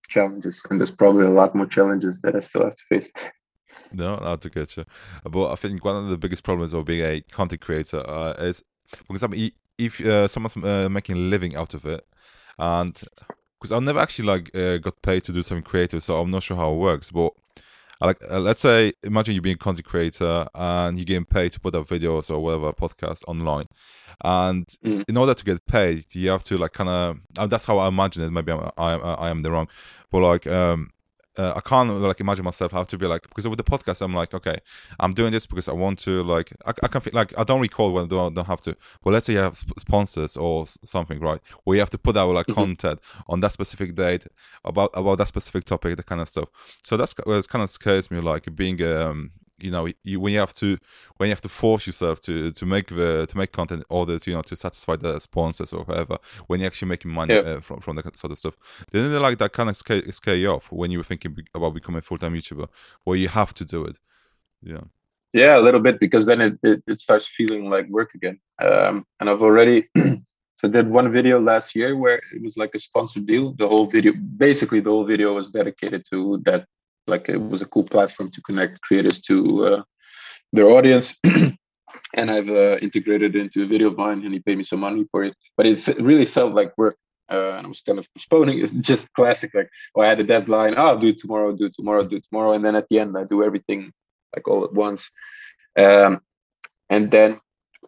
[0.08, 3.12] challenges, and there's probably a lot more challenges that I still have to face.
[3.94, 4.86] No, not to get you.
[5.24, 8.64] But I think one of the biggest problems of being a content creator uh, is,
[9.06, 9.40] for example,
[9.78, 12.06] if uh, someone's uh, making a living out of it,
[12.58, 13.00] and
[13.60, 16.44] because I've never actually like uh, got paid to do something creative, so I'm not
[16.44, 17.12] sure how it works.
[17.12, 17.34] But
[18.02, 21.60] like uh, let's say imagine you're being a content creator and you're getting paid to
[21.60, 23.66] put up videos or whatever podcast online
[24.24, 25.04] and mm.
[25.08, 27.88] in order to get paid you have to like kind of uh, that's how i
[27.88, 29.68] imagine it maybe i'm i, I am the wrong
[30.12, 30.92] but like um
[31.40, 34.14] uh, I can't like imagine myself have to be like because with the podcast I'm
[34.14, 34.58] like okay
[35.00, 37.62] I'm doing this because I want to like I, I can feel like I don't
[37.62, 40.66] recall when I don't, don't have to well let's say you have sp- sponsors or
[40.68, 42.60] something right where you have to put out like mm-hmm.
[42.60, 44.28] content on that specific date
[44.66, 46.50] about about that specific topic that kind of stuff
[46.84, 49.32] so that's what kind of scares me like being um
[49.62, 50.78] you know you, when you have to
[51.18, 54.18] when you have to force yourself to to make the to make content in order
[54.20, 57.42] to you know to satisfy the sponsors or whoever when you're actually making money yeah.
[57.42, 58.56] uh, from from that sort of stuff
[58.92, 61.74] didn't it like that kind of scare, scare you off when you were thinking about
[61.74, 62.68] becoming a full-time youtuber
[63.04, 64.00] where you have to do it
[64.62, 64.82] yeah
[65.34, 68.40] yeah a little bit because then it, it, it starts feeling like work again.
[68.62, 69.88] Um, and i've already
[70.60, 73.54] so I did one video last year where it was like a sponsored deal.
[73.54, 76.66] The whole video basically the whole video was dedicated to that
[77.10, 79.84] like it was a cool platform to connect creators to uh,
[80.54, 81.18] their audience.
[82.16, 84.80] and I've uh, integrated it into a video of mine, and he paid me some
[84.80, 85.36] money for it.
[85.58, 86.98] But it f- really felt like work,
[87.32, 88.60] uh, and I was kind of postponing.
[88.60, 90.76] It's just classic, like oh, I had a deadline.
[90.78, 91.56] Oh, I'll do it tomorrow.
[91.56, 92.04] Do it tomorrow.
[92.04, 92.54] Do it tomorrow.
[92.54, 93.92] And then at the end, I do everything
[94.36, 95.10] like all at once.
[95.78, 96.22] Um,
[96.90, 97.40] and then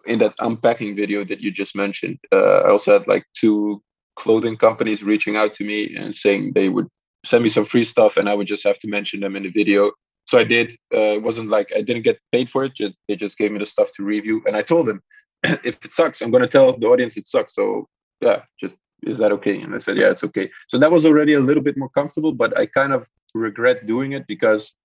[0.06, 3.82] in that unpacking video that you just mentioned, uh, I also had like two
[4.16, 6.88] clothing companies reaching out to me and saying they would
[7.24, 9.50] send me some free stuff and I would just have to mention them in the
[9.50, 9.92] video.
[10.26, 10.72] So I did.
[10.94, 12.74] Uh, it wasn't like I didn't get paid for it.
[12.76, 14.42] Just, they just gave me the stuff to review.
[14.46, 15.02] And I told them,
[15.44, 17.56] if it sucks, I'm going to tell the audience it sucks.
[17.56, 17.88] So
[18.22, 19.60] yeah, just is that okay?
[19.60, 20.50] And I said, yeah, it's okay.
[20.68, 24.12] So that was already a little bit more comfortable, but I kind of regret doing
[24.12, 24.76] it because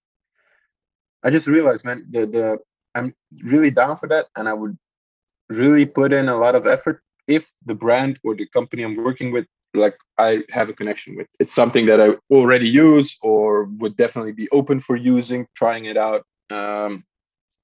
[1.22, 2.59] I just realized, man, the, the
[2.95, 3.14] I'm
[3.45, 4.26] really down for that.
[4.37, 4.76] And I would
[5.51, 9.32] really put in a lot of effort if the brand or the company I'm working
[9.32, 9.47] with
[9.77, 11.29] like I have a connection with.
[11.39, 15.97] It's something that I already use or would definitely be open for using, trying it
[15.97, 16.24] out.
[16.51, 17.05] Um,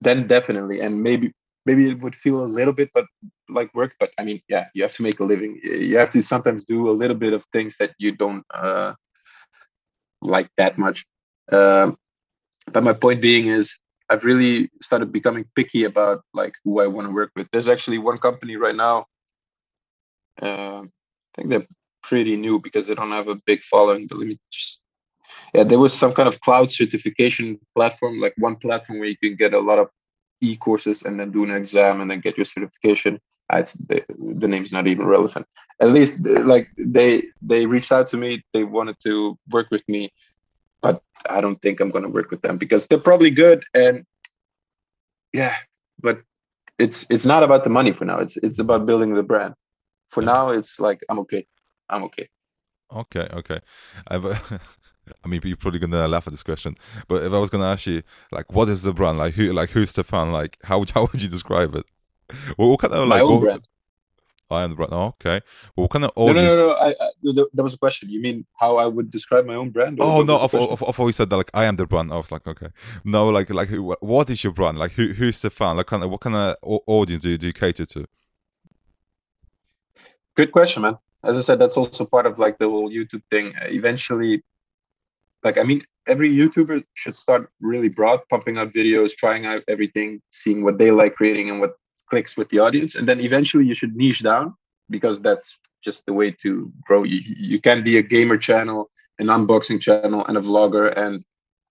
[0.01, 1.33] then definitely, and maybe
[1.65, 3.07] maybe it would feel a little bit, but
[3.49, 3.95] like work.
[4.01, 5.61] But I mean, yeah, you have to make a living.
[5.63, 8.95] You have to sometimes do a little bit of things that you don't uh,
[10.21, 11.07] like that much.
[11.51, 11.97] Um,
[12.73, 17.09] but my point being is, I've really started becoming picky about like who I want
[17.09, 17.49] to work with.
[17.51, 19.07] There's actually one company right now.
[20.41, 21.67] Uh, I think they're
[22.03, 24.07] pretty new because they don't have a big following.
[24.07, 24.83] But let me just
[25.55, 29.37] yeah, there was some kind of cloud certification platform, like one platform where you can
[29.37, 29.91] get a lot of
[30.41, 33.21] e-courses and then do an exam and then get your certification.
[33.53, 35.47] it's the, the name's not even relevant.
[35.81, 38.45] At least like they they reached out to me.
[38.53, 40.13] They wanted to work with me,
[40.81, 44.05] but I don't think I'm gonna work with them because they're probably good and
[45.33, 45.55] yeah,
[46.01, 46.23] but
[46.79, 48.19] it's it's not about the money for now.
[48.19, 49.55] It's it's about building the brand.
[50.11, 51.47] For now, it's like I'm okay.
[51.93, 52.29] I'm okay.
[52.95, 53.61] Okay, okay.
[54.09, 54.27] I've.
[55.25, 56.77] I mean, you're probably gonna laugh at this question,
[57.09, 59.19] but if I was gonna ask you, like, what is the brand?
[59.19, 60.33] Like, who, like, who's Stefan?
[60.33, 61.87] Like, how how would you describe it?
[62.57, 63.11] What, what kind of like?
[63.11, 63.69] My own What, brand.
[64.51, 64.93] I am the brand.
[64.95, 65.41] Oh, okay.
[65.77, 66.55] Well, what kind of No, no, audience?
[66.57, 66.73] no, no.
[66.75, 67.11] I, I,
[67.55, 68.11] that was a question.
[68.11, 70.01] You mean how I would describe my own brand?
[70.01, 70.39] Oh no!
[70.39, 70.71] was I the question?
[70.71, 72.13] thought, I thought you said that like I am the brand.
[72.13, 72.69] I was like, okay,
[73.05, 74.79] no, like like who, what is your brand?
[74.79, 75.77] Like who who's the fan?
[75.79, 78.07] Like kind of what kind of audience do you, do you cater to?
[80.37, 80.99] Good question, man.
[81.25, 83.55] As I said, that's also part of like the whole YouTube thing.
[83.63, 84.43] Eventually,
[85.45, 90.21] like I mean, every YouTuber should start really broad, pumping out videos, trying out everything,
[90.31, 91.75] seeing what they like creating and what
[92.09, 94.55] clicks with the audience, and then eventually you should niche down
[94.91, 97.03] because that's just the way to grow.
[97.05, 101.25] You you can't be a gamer channel, an unboxing channel, and a vlogger and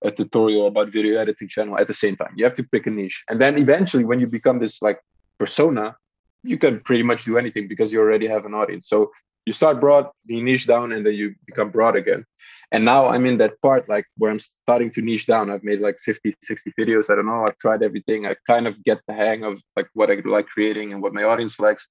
[0.04, 2.34] a tutorial about video editing channel at the same time.
[2.36, 4.99] You have to pick a niche, and then eventually, when you become this like
[5.38, 5.95] persona,
[6.43, 8.88] you can pretty much do anything because you already have an audience.
[8.88, 9.12] So
[9.46, 12.26] you start broad, you niche down, and then you become broad again.
[12.72, 15.50] And now I'm in that part like where I'm starting to niche down.
[15.50, 17.10] I've made like 50, 60 videos.
[17.10, 17.44] I don't know.
[17.46, 18.26] I've tried everything.
[18.26, 21.24] I kind of get the hang of like what I like creating and what my
[21.24, 21.88] audience likes.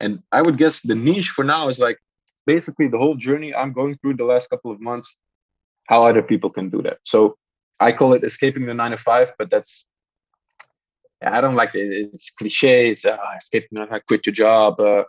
[0.00, 1.98] And I would guess the niche for now is like
[2.46, 5.16] basically the whole journey I'm going through the last couple of months,
[5.88, 6.98] how other people can do that.
[7.04, 7.36] So
[7.78, 9.86] I call it escaping the nine to five, but that's
[11.24, 12.10] I don't like it.
[12.14, 12.90] It's cliche.
[12.90, 14.80] It's uh, escaping, I quit your job.
[14.80, 15.04] Uh,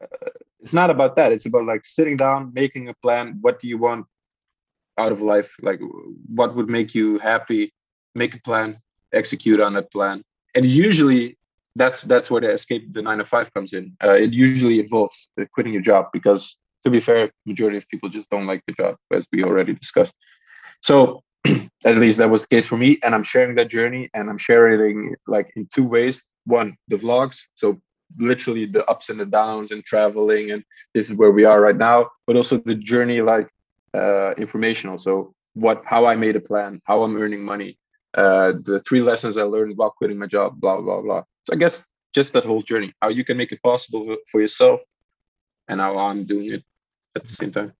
[0.00, 0.30] uh,
[0.60, 1.32] it's not about that.
[1.32, 3.38] It's about like sitting down, making a plan.
[3.40, 4.06] What do you want
[4.98, 5.54] out of life?
[5.62, 5.80] Like,
[6.26, 7.72] what would make you happy?
[8.14, 8.78] Make a plan,
[9.12, 10.22] execute on that plan,
[10.54, 11.36] and usually
[11.74, 13.94] that's that's where the escape the nine to five comes in.
[14.02, 18.08] Uh, it usually involves uh, quitting your job because, to be fair, majority of people
[18.08, 20.16] just don't like the job, as we already discussed.
[20.80, 21.22] So
[21.84, 24.38] at least that was the case for me and i'm sharing that journey and i'm
[24.38, 27.80] sharing like in two ways one the vlogs so
[28.18, 31.76] literally the ups and the downs and traveling and this is where we are right
[31.76, 33.48] now but also the journey like
[33.94, 34.98] uh informational.
[34.98, 37.78] So what how i made a plan how i'm earning money
[38.14, 41.22] uh the three lessons i learned while quitting my job blah blah blah.
[41.44, 44.80] So i guess just that whole journey how you can make it possible for yourself
[45.68, 46.62] and how i'm doing it
[47.16, 47.72] at the same time.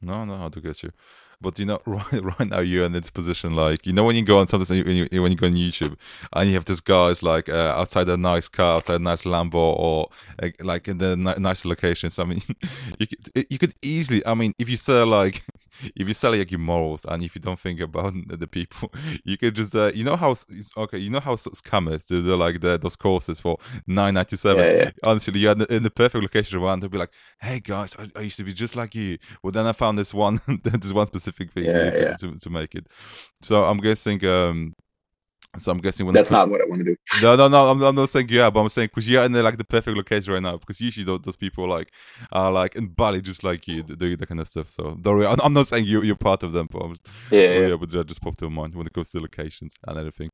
[0.00, 0.90] No, no, I do get you.
[1.42, 4.24] But you know, right, right now you're in this position, like you know, when you
[4.24, 5.96] go on something, when you when you go on YouTube,
[6.32, 9.54] and you have this guy's like uh, outside a nice car, outside a nice Lambo,
[9.54, 10.08] or
[10.60, 12.18] like in the ni- nice locations.
[12.18, 12.40] I mean,
[12.98, 14.24] you could you could easily.
[14.24, 15.42] I mean, if you sell like
[15.96, 18.92] if you sell like your morals, and if you don't think about the people,
[19.24, 20.34] you could just uh, you know how
[20.76, 24.68] okay, you know how scammers do the like the those courses for nine ninety seven.
[24.68, 24.90] yeah, yeah.
[25.04, 26.80] Honestly, you're in the, in the perfect location around.
[26.80, 29.66] They'll be like, "Hey guys, I, I used to be just like you." Well, then
[29.66, 32.86] I found this one, this one specific thing Yeah, to, to, to make it.
[33.40, 34.24] So I'm guessing.
[34.26, 34.74] um
[35.58, 37.70] So I'm guessing when that's not what i want to do no, no, no.
[37.70, 39.96] I'm, I'm not saying yeah, but I'm saying because you're in the, like the perfect
[39.96, 40.56] location right now.
[40.56, 41.92] Because usually those, those people like
[42.32, 44.70] are like in Bali, just like you, doing that kind of stuff.
[44.70, 45.26] So don't worry.
[45.26, 46.96] I'm, not saying you, you're part of them, but I'm,
[47.30, 47.66] yeah, Oh, yeah.
[47.68, 50.30] yeah, but that just popped to mind when it comes to locations and everything.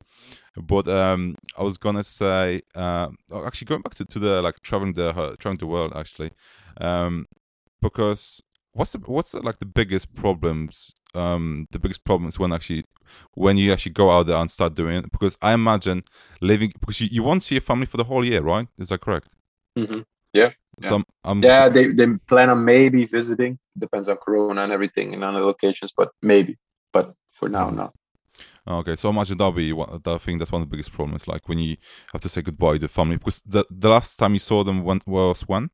[0.55, 4.61] But um, I was gonna say, uh, oh, actually going back to, to the like
[4.61, 6.31] traveling the uh, traveling the world actually,
[6.79, 7.27] um,
[7.81, 8.41] because
[8.79, 12.85] what's the what's the, like the biggest problems um the biggest problems when actually
[13.33, 16.01] when you actually go out there and start doing it because i imagine
[16.39, 19.01] living because you, you won't see your family for the whole year right is that
[19.01, 19.35] correct
[19.77, 20.05] Mhm.
[20.81, 23.59] so i'm, I'm Yeah, they, they plan on maybe visiting.
[23.77, 26.57] Depends on Corona and everything and other locations, but maybe.
[26.93, 27.91] But for now, no.
[28.67, 30.01] Okay, so imagine that'll be one.
[30.05, 31.27] I think that's one of the biggest problems.
[31.27, 31.75] Like when you
[32.13, 34.99] have to say goodbye to family, because the the last time you saw them when,
[35.05, 35.69] was when?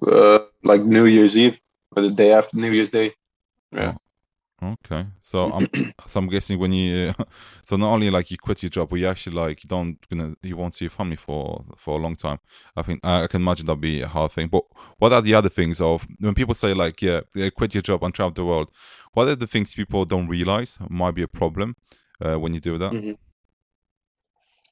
[0.00, 1.58] Uh, like New Year's Eve
[1.96, 3.14] or the day after New Year's Day.
[3.72, 3.94] Yeah.
[4.60, 5.68] Okay, so I'm
[6.06, 7.14] so I'm guessing when you
[7.64, 10.34] so not only like you quit your job, but you actually like you don't gonna
[10.42, 12.40] you won't see your family for for a long time.
[12.76, 14.48] I think I, can imagine that'd be a hard thing.
[14.48, 14.64] But
[14.98, 17.20] what are the other things of when people say like yeah,
[17.56, 18.70] quit your job and travel the world?
[19.12, 21.76] What are the things people don't realize might be a problem
[22.20, 22.92] uh, when you do that?
[22.92, 23.16] Mhm.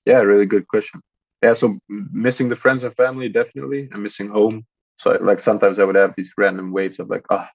[0.04, 1.00] Yeah, really good question.
[1.42, 3.88] Yeah, so missing the friends and family, definitely.
[3.92, 4.66] I'm missing home.
[4.96, 7.48] So like sometimes I would have these random waves of like, ah,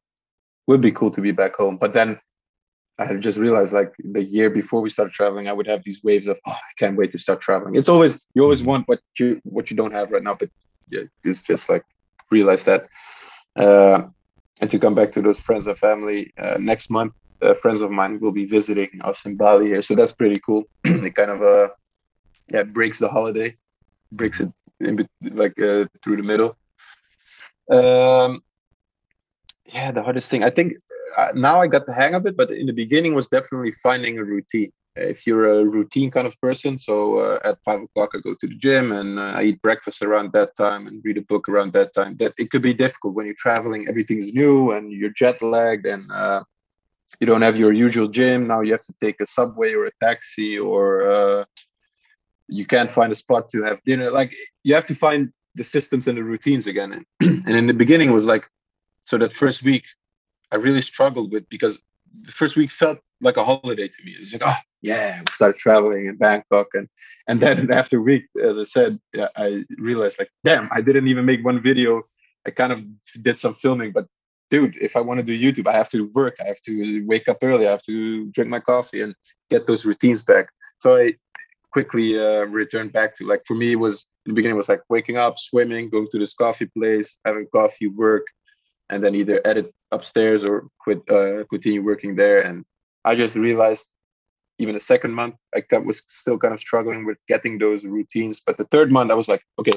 [0.68, 1.78] would be cool to be back home.
[1.78, 2.20] But then
[3.00, 6.04] I had just realized like the year before we started traveling, I would have these
[6.04, 7.76] waves of, oh, I can't wait to start traveling.
[7.76, 10.50] It's always you always want what you what you don't have right now, but
[10.90, 11.84] yeah, it's just like
[12.30, 12.88] realize that.
[13.56, 14.04] Uh,
[14.62, 17.90] and to come back to those friends and family, uh, next month, uh, friends of
[17.90, 20.66] mine will be visiting us in Bali here, so that's pretty cool.
[20.84, 21.70] it kind of uh,
[22.50, 23.58] yeah breaks the holiday,
[24.12, 26.56] breaks it in like uh, through the middle.
[27.70, 28.42] Um,
[29.66, 30.74] yeah, the hardest thing I think
[31.18, 34.18] uh, now I got the hang of it, but in the beginning was definitely finding
[34.18, 34.72] a routine.
[34.96, 38.48] If you're a routine kind of person, so uh, at five o'clock I go to
[38.48, 41.72] the gym and uh, I eat breakfast around that time and read a book around
[41.74, 42.16] that time.
[42.18, 46.12] That it could be difficult when you're traveling, everything's new and you're jet lagged and
[46.12, 46.44] uh,
[47.22, 48.48] you don't have your usual gym.
[48.48, 51.46] Now you have to take a subway or a taxi or uh,
[52.50, 54.12] you can't find a spot to have dinner.
[54.12, 57.06] Like you have to find the systems and the routines again.
[57.22, 58.50] And, in the beginning, was like,
[59.04, 59.86] so that first week,
[60.52, 61.82] I really struggled with because
[62.24, 64.12] the first week felt like a holiday to me.
[64.12, 66.88] It was like, oh yeah, we started traveling in Bangkok, and
[67.28, 69.00] and then after a week, as I said,
[69.36, 72.04] I realized like, damn, I didn't even make one video.
[72.46, 72.84] I kind of
[73.22, 74.08] did some filming, but
[74.50, 76.36] dude, if I want to do YouTube, I have to work.
[76.40, 77.68] I have to wake up early.
[77.68, 79.16] I have to drink my coffee and
[79.50, 80.50] get those routines back.
[80.80, 81.16] So I
[81.72, 84.82] quickly uh, returned back to like for me it was in the beginning was like
[84.90, 88.26] waking up, swimming, going to this coffee place, having coffee, work,
[88.90, 92.42] and then either edit upstairs or quit uh, continue working there.
[92.42, 92.64] And
[93.04, 93.96] I just realized
[94.60, 98.40] even the second month I was still kind of struggling with getting those routines.
[98.46, 99.72] But the third month I was like, okay,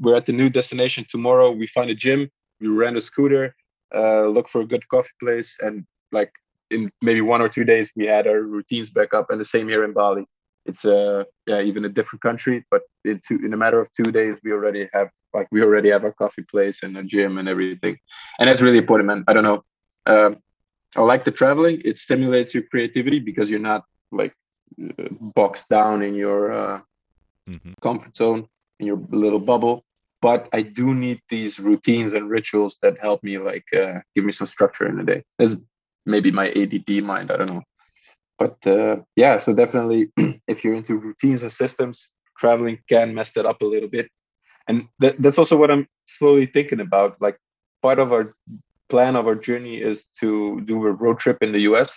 [0.00, 1.50] we're at the new destination tomorrow.
[1.50, 2.30] We find a gym,
[2.60, 3.54] we rent a scooter,
[3.94, 6.32] uh, look for a good coffee place, and like
[6.70, 9.26] in maybe one or two days we had our routines back up.
[9.28, 10.24] And the same here in Bali
[10.66, 14.10] it's a yeah even a different country but in two in a matter of two
[14.12, 17.48] days we already have like we already have a coffee place and a gym and
[17.48, 17.98] everything.
[18.38, 19.24] And that's really important man.
[19.28, 19.64] I don't know.
[20.06, 20.38] Um,
[20.96, 21.80] i like the traveling.
[21.84, 24.34] It stimulates your creativity because you're not like
[24.82, 26.80] uh, boxed down in your uh,
[27.48, 27.72] mm-hmm.
[27.80, 28.48] comfort zone
[28.80, 29.84] in your little bubble.
[30.22, 34.32] But i do need these routines and rituals that help me like uh, give me
[34.32, 35.22] some structure in the day.
[35.38, 35.56] That's
[36.04, 37.30] maybe my add mind.
[37.30, 37.62] I don't know
[38.40, 40.10] but uh, yeah so definitely
[40.48, 44.08] if you're into routines and systems traveling can mess that up a little bit.
[44.66, 47.36] And th- that's also what i'm slowly thinking about like
[47.82, 48.34] part of our
[48.88, 51.90] plan of our journey is to do a road trip in the us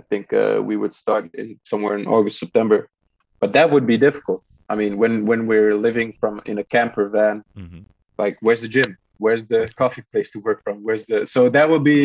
[0.00, 2.88] i think uh, we would start in somewhere in august september.
[3.40, 4.40] But that would be difficult.
[4.72, 7.82] I mean when when we're living from in a camper van mm-hmm.
[8.22, 8.90] like where's the gym?
[9.24, 10.76] Where's the coffee place to work from?
[10.86, 12.00] Where's the so that would be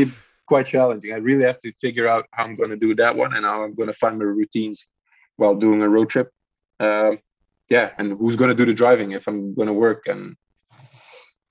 [0.47, 1.13] quite challenging.
[1.13, 3.63] I really have to figure out how I'm going to do that one and how
[3.63, 4.87] I'm going to find my routines
[5.35, 6.31] while doing a road trip.
[6.79, 7.17] Uh,
[7.69, 10.35] yeah, and who's going to do the driving if I'm going to work, and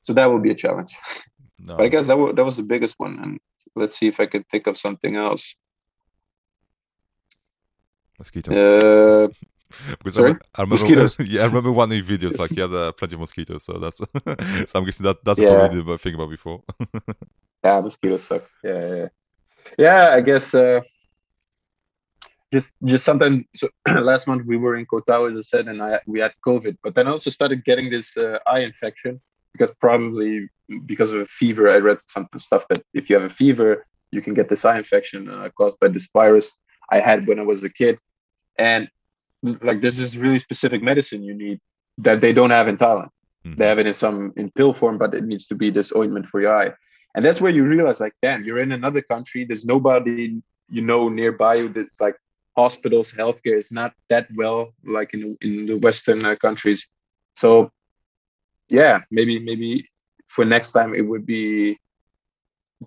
[0.03, 0.95] so that will be a challenge.
[1.59, 1.77] No.
[1.77, 3.41] But I guess that was that was the biggest one, and
[3.75, 5.55] let's see if I can think of something else.
[8.19, 8.55] Mosquitoes.
[8.55, 9.29] Uh,
[9.99, 10.33] because Sorry?
[10.55, 11.17] I, remember, mosquitoes.
[11.27, 13.75] yeah, I remember one of your videos like you had uh, plenty of mosquitoes, so
[13.75, 13.99] that's
[14.71, 15.59] so I'm guessing that that's yeah.
[15.59, 16.63] what we did think about before.
[17.65, 18.45] Yeah, mosquitoes suck.
[18.63, 19.09] Yeah, yeah,
[19.79, 20.11] yeah.
[20.13, 20.81] I guess uh,
[22.53, 23.45] just just sometimes.
[23.55, 23.69] So
[24.01, 26.79] last month we were in Koh Tao, as I said, and I we had COVID,
[26.83, 29.21] but then I also started getting this uh, eye infection
[29.53, 30.49] because probably
[30.85, 31.71] because of a fever.
[31.71, 34.79] I read some stuff that if you have a fever, you can get this eye
[34.79, 37.99] infection uh, caused by this virus I had when I was a kid,
[38.59, 38.89] and
[39.43, 41.61] like there's this really specific medicine you need
[41.99, 43.11] that they don't have in Thailand.
[43.45, 43.57] Mm-hmm.
[43.57, 46.27] They have it in some in pill form, but it needs to be this ointment
[46.27, 46.73] for your eye.
[47.17, 49.45] And that's where you realize, like, damn, you're in another country.
[49.45, 51.63] There's nobody you know nearby.
[51.67, 52.17] That's like
[52.57, 56.93] hospitals, healthcare is not that well like in in the Western uh, countries.
[57.35, 57.73] So,
[58.69, 59.89] yeah, maybe maybe
[60.29, 61.79] for next time it would be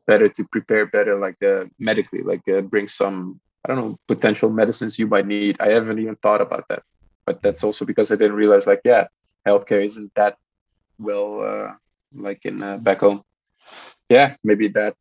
[0.06, 4.50] better to prepare better, like uh, medically, like uh, bring some I don't know, potential
[4.50, 5.58] medicines you might need.
[5.60, 6.84] I haven't even thought about that.
[7.26, 9.08] But that's also because I didn't realize, like, yeah,
[9.46, 10.38] healthcare isn't that
[10.98, 11.74] well, uh,
[12.16, 13.22] like in uh, back home.
[14.10, 14.96] Yeah, maybe that.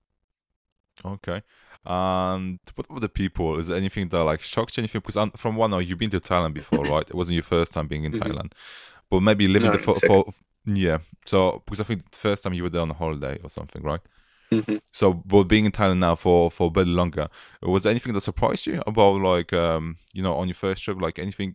[1.05, 1.43] Okay.
[1.85, 3.59] And what about the people?
[3.59, 4.83] Is there anything that like shocks you?
[4.83, 5.01] Anything?
[5.05, 7.09] Because from one, know you've been to Thailand before, right?
[7.09, 8.31] It wasn't your first time being in mm-hmm.
[8.31, 8.53] Thailand,
[9.11, 10.27] but maybe living no, there for, for
[10.67, 10.99] yeah.
[11.25, 13.83] So because I think the first time you were there on a holiday or something,
[13.83, 14.01] right?
[14.53, 14.77] Mm-hmm.
[14.91, 17.29] So, but being in Thailand now for for a bit longer,
[17.63, 21.01] was there anything that surprised you about like um you know on your first trip,
[21.01, 21.55] like anything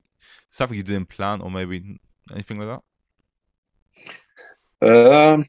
[0.49, 1.99] something you didn't plan or maybe
[2.31, 2.79] anything like
[4.81, 5.33] that?
[5.33, 5.45] Um,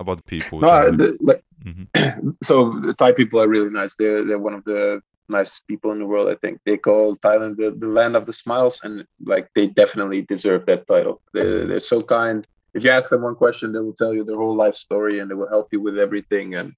[0.00, 0.60] about the people.
[0.60, 2.30] No, the, like, mm-hmm.
[2.42, 3.94] so the Thai people are really nice.
[3.94, 6.28] They're they're one of the nice people in the world.
[6.28, 10.22] I think they call Thailand the, the land of the smiles, and like they definitely
[10.22, 11.20] deserve that title.
[11.32, 14.36] They're they're so kind if you ask them one question, they will tell you their
[14.36, 16.54] whole life story and they will help you with everything.
[16.54, 16.74] And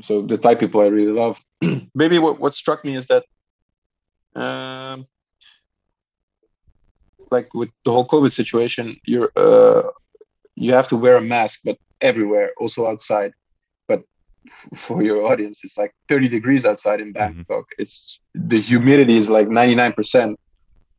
[0.00, 1.40] so the Thai people I really love.
[1.94, 3.24] Maybe what, what struck me is that,
[4.34, 5.06] um,
[7.30, 9.82] like with the whole COVID situation, you're uh,
[10.56, 13.32] you have to wear a mask, but everywhere, also outside.
[13.88, 14.02] But
[14.74, 17.34] for your audience, it's like 30 degrees outside in mm-hmm.
[17.36, 17.66] Bangkok.
[17.66, 17.82] Mm-hmm.
[17.82, 20.38] It's the humidity is like 99 percent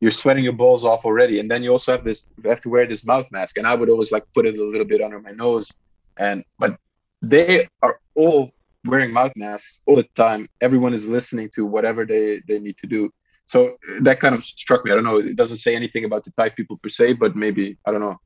[0.00, 2.68] you're sweating your balls off already, and then you also have this you have to
[2.68, 5.20] wear this mouth mask, and I would always like put it a little bit under
[5.20, 5.72] my nose,
[6.18, 6.78] and but
[7.22, 8.50] they are all
[8.84, 10.48] wearing mouth masks all the time.
[10.60, 13.10] Everyone is listening to whatever they they need to do.
[13.46, 14.90] So that kind of struck me.
[14.90, 15.18] I don't know.
[15.18, 18.18] It doesn't say anything about the Thai people per se, but maybe I don't know.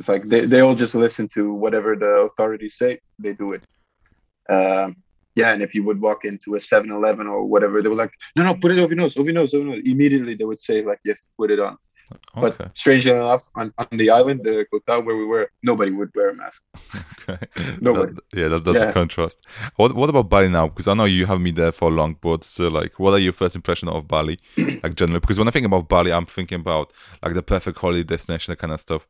[0.00, 3.00] It's like they, they all just listen to whatever the authorities say.
[3.18, 3.62] They do it.
[4.48, 4.96] Um,
[5.34, 8.42] yeah, and if you would walk into a 7-Eleven or whatever, they were like, "No,
[8.42, 10.58] no, put it over your nose, over your nose, over your nose." Immediately, they would
[10.58, 11.76] say like, "You have to put it on."
[12.36, 12.54] Okay.
[12.58, 16.10] But strangely enough, on, on the island, the Koh Tao where we were, nobody would
[16.14, 16.62] wear a mask.
[17.28, 17.46] okay.
[17.80, 18.14] Nobody.
[18.14, 18.90] That, yeah, that, that's yeah.
[18.90, 19.44] a contrast.
[19.76, 20.68] What What about Bali now?
[20.68, 23.32] Because I know you have me there for long, but still, like, what are your
[23.32, 25.20] first impression of Bali, like generally?
[25.20, 26.92] Because when I think about Bali, I'm thinking about
[27.22, 29.06] like the perfect holiday destination, that kind of stuff.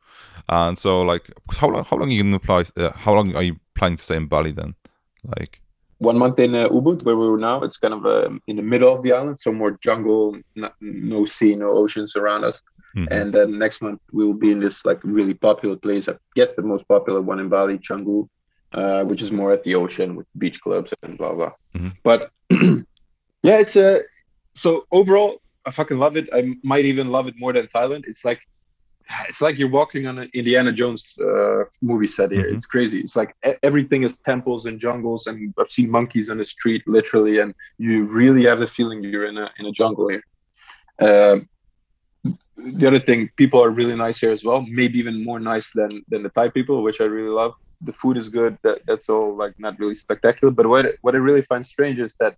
[0.49, 2.65] And so, like, how long how long are you gonna apply?
[2.75, 4.75] Uh, how long are you planning to stay in Bali then?
[5.23, 5.61] Like
[6.01, 7.61] one month in uh, Ubud, where we were now.
[7.61, 11.25] It's kind of uh, in the middle of the island, so more jungle, not, no
[11.25, 12.59] sea, no oceans around us.
[12.95, 13.13] Mm-hmm.
[13.13, 16.09] And then next month we will be in this like really popular place.
[16.09, 18.27] I guess the most popular one in Bali, Canggu,
[18.73, 21.51] uh, which is more at the ocean with beach clubs and blah blah.
[21.75, 21.89] Mm-hmm.
[22.03, 22.31] But
[23.43, 24.01] yeah, it's a
[24.53, 26.29] so overall I fucking love it.
[26.33, 28.05] I might even love it more than Thailand.
[28.07, 28.41] It's like
[29.27, 32.43] it's like you're walking on an Indiana Jones uh, movie set here.
[32.43, 32.55] Mm-hmm.
[32.55, 32.99] It's crazy.
[32.99, 37.39] It's like everything is temples and jungles, and I've seen monkeys on the street literally,
[37.39, 40.23] and you really have the feeling you're in a in a jungle here.
[40.99, 41.49] Um,
[42.23, 44.65] the other thing, people are really nice here as well.
[44.69, 47.53] Maybe even more nice than than the Thai people, which I really love.
[47.81, 48.57] The food is good.
[48.63, 50.51] That, that's all like not really spectacular.
[50.53, 52.35] But what what I really find strange is that.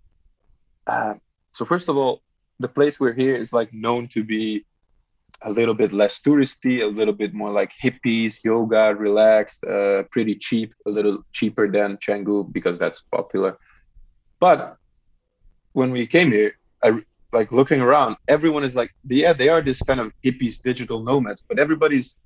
[0.86, 1.14] Uh,
[1.52, 2.22] so first of all,
[2.58, 4.64] the place we're here is like known to be
[5.42, 10.34] a little bit less touristy, a little bit more like hippies, yoga, relaxed, uh, pretty
[10.34, 13.58] cheap, a little cheaper than Canggu because that's popular.
[14.40, 14.76] But
[15.72, 17.02] when we came here, I
[17.34, 21.44] like looking around, everyone is like, yeah, they are this kind of hippies, digital nomads,
[21.48, 22.16] but everybody's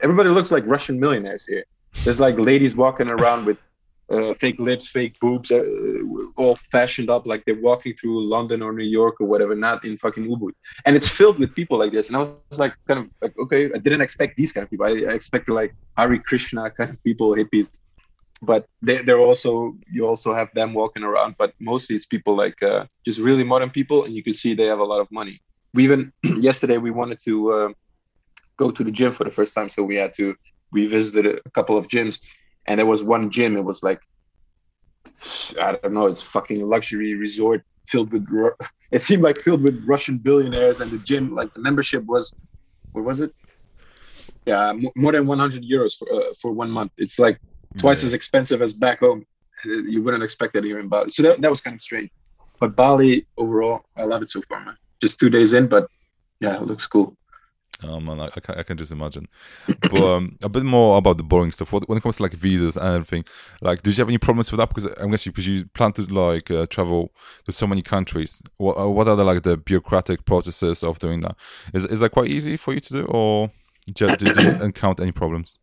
[0.00, 1.64] everybody looks like Russian millionaires here.
[2.04, 3.58] There's like ladies walking around with
[4.10, 5.64] uh, fake lips, fake boobs, uh,
[6.36, 9.96] all fashioned up like they're walking through London or New York or whatever, not in
[9.96, 10.52] fucking Ubud.
[10.84, 12.08] And it's filled with people like this.
[12.08, 14.86] And I was like, kind of like, okay, I didn't expect these kind of people.
[14.86, 17.78] I, I expected like Hare Krishna kind of people, hippies.
[18.42, 22.60] But they, they're also, you also have them walking around, but mostly it's people like
[22.62, 24.04] uh, just really modern people.
[24.04, 25.40] And you can see they have a lot of money.
[25.74, 27.68] We even, yesterday, we wanted to uh,
[28.58, 29.68] go to the gym for the first time.
[29.68, 30.34] So we had to,
[30.72, 32.18] we visited a couple of gyms
[32.66, 33.56] and there was one gym.
[33.56, 34.00] It was like
[35.60, 36.06] I don't know.
[36.06, 38.26] It's fucking luxury resort filled with.
[38.90, 42.34] It seemed like filled with Russian billionaires, and the gym, like the membership was,
[42.92, 43.32] what was it?
[44.44, 46.92] Yeah, more than 100 euros for uh, for one month.
[46.98, 47.38] It's like
[47.78, 49.26] twice as expensive as back home.
[49.64, 51.10] Uh, you wouldn't expect that here in Bali.
[51.10, 52.10] So that, that was kind of strange.
[52.58, 54.76] But Bali overall, I love it so far, man.
[55.00, 55.88] Just two days in, but
[56.40, 57.16] yeah, it looks cool.
[57.84, 59.28] Oh man, I, I, can, I can just imagine.
[59.80, 61.72] But um, a bit more about the boring stuff.
[61.72, 63.24] When it comes to like visas and everything,
[63.60, 64.68] like, did you have any problems with that?
[64.68, 67.12] Because I'm guessing because you plan to like uh, travel
[67.44, 68.42] to so many countries.
[68.58, 71.36] What uh, what are the like the bureaucratic processes of doing that?
[71.74, 73.50] Is is that quite easy for you to do, or
[73.86, 75.58] did you, did you encounter any problems?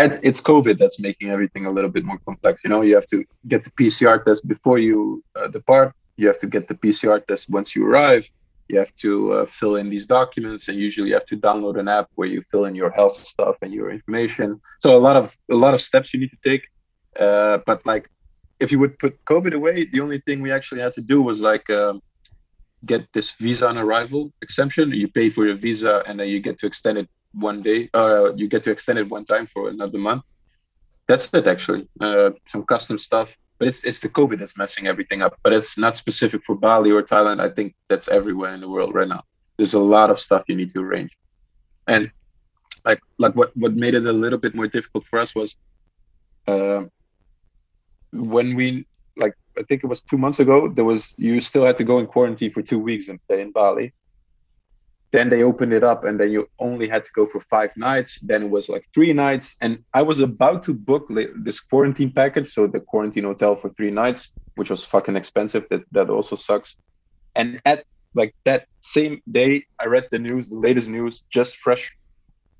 [0.00, 2.54] And it's COVID that's making everything a little bit more complex.
[2.64, 3.18] You know, you have to
[3.52, 5.88] get the PCR test before you uh, depart.
[6.16, 8.24] You have to get the PCR test once you arrive
[8.72, 11.88] you have to uh, fill in these documents and usually you have to download an
[11.88, 15.36] app where you fill in your health stuff and your information so a lot of
[15.50, 16.64] a lot of steps you need to take
[17.20, 18.08] uh, but like
[18.60, 21.38] if you would put covid away the only thing we actually had to do was
[21.40, 22.00] like um,
[22.86, 26.56] get this visa on arrival exemption you pay for your visa and then you get
[26.58, 29.98] to extend it one day uh, you get to extend it one time for another
[29.98, 30.22] month
[31.06, 35.22] that's it actually uh, some custom stuff but it's it's the COVID that's messing everything
[35.22, 35.38] up.
[35.44, 37.40] But it's not specific for Bali or Thailand.
[37.40, 39.22] I think that's everywhere in the world right now.
[39.56, 41.16] There's a lot of stuff you need to arrange,
[41.86, 42.10] and
[42.84, 45.54] like like what what made it a little bit more difficult for us was
[46.48, 46.82] uh,
[48.12, 48.84] when we
[49.16, 50.68] like I think it was two months ago.
[50.68, 53.92] There was you still had to go in quarantine for two weeks in in Bali,
[55.12, 58.18] then they opened it up and then you only had to go for five nights.
[58.20, 59.56] Then it was like three nights.
[59.60, 61.04] And i was about to book
[61.36, 65.66] this quarantine package so the quarantine hotel for three nights which was fucking expensive.
[65.70, 66.76] That that also sucks.
[67.36, 67.84] And at
[68.14, 71.84] like that same day i read the news the latest news just fresh.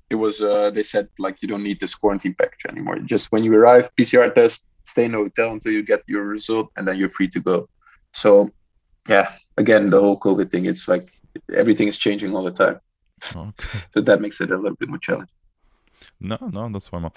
[0.09, 2.99] It was uh, they said like you don't need this quarantine package anymore.
[2.99, 6.67] Just when you arrive pcr test stay in the hotel until you get your result
[6.75, 7.67] and then you're free to go.
[8.11, 8.49] So
[9.09, 11.11] yeah again the whole covid thing it's like
[11.53, 12.79] everything is changing all the time.
[13.35, 13.79] Okay.
[13.93, 15.35] so that makes it a little bit more challenging.
[16.19, 17.03] No, no, that's fine.
[17.03, 17.11] Man.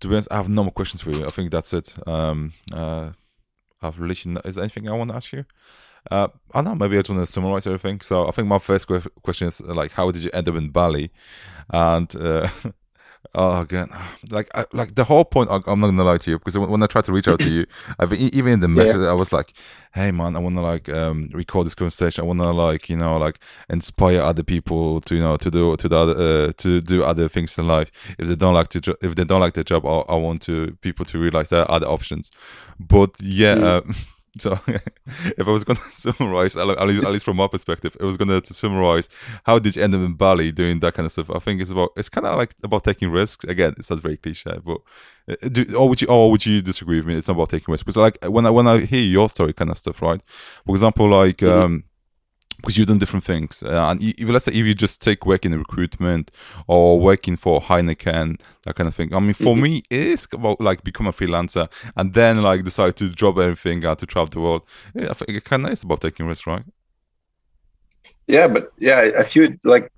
[0.00, 1.26] To be honest, I have no more questions for you.
[1.26, 1.94] I think that's it.
[2.06, 3.10] Um, uh,
[3.80, 4.40] I've literally.
[4.44, 5.44] Is there anything I want to ask you?
[6.10, 6.74] Uh, I don't know.
[6.74, 8.00] Maybe I just want to summarize everything.
[8.00, 8.88] So I think my first
[9.22, 11.10] question is like, how did you end up in Bali?
[11.70, 12.48] And uh,
[13.34, 13.88] Oh, again,
[14.30, 15.50] like, I, like the whole point.
[15.50, 17.66] I'm not gonna lie to you because when I tried to reach out to you,
[17.98, 19.08] I've, even in the message, yeah.
[19.08, 19.52] I was like,
[19.92, 22.22] "Hey, man, I want to like um, record this conversation.
[22.22, 25.76] I want to like, you know, like inspire other people to, you know, to do
[25.76, 26.14] to the other,
[26.48, 27.90] uh, to do other things in life.
[28.18, 30.76] If they don't like to, if they don't like their job, I, I want to
[30.80, 32.30] people to realize there are other options.
[32.78, 33.90] But yeah." Mm.
[33.90, 33.94] Uh,
[34.38, 34.58] so,
[35.06, 38.16] if I was going to summarize, at least, at least from my perspective, it was
[38.16, 39.08] going to summarize
[39.44, 41.30] how did you end up in Bali doing that kind of stuff.
[41.30, 43.44] I think it's about it's kind of like about taking risks.
[43.44, 44.78] Again, it sounds very cliche, but
[45.28, 47.16] uh, do, or would you or would you disagree with me?
[47.16, 49.70] It's not about taking risks because like when I when I hear your story kind
[49.70, 50.20] of stuff, right?
[50.66, 51.38] For example, like.
[51.38, 51.64] Mm-hmm.
[51.64, 51.84] Um,
[52.64, 53.62] because you've done different things.
[53.62, 56.30] Uh, and if, let's say if you just take work in recruitment
[56.66, 59.14] or working for Heineken, that kind of thing.
[59.14, 59.62] I mean, for mm-hmm.
[59.62, 63.98] me, it's about like become a freelancer and then like decide to drop everything out
[63.98, 64.62] to travel the world.
[64.94, 66.64] Yeah, I think it's kind of nice about taking risks, right?
[68.26, 69.92] Yeah, but yeah, I feel like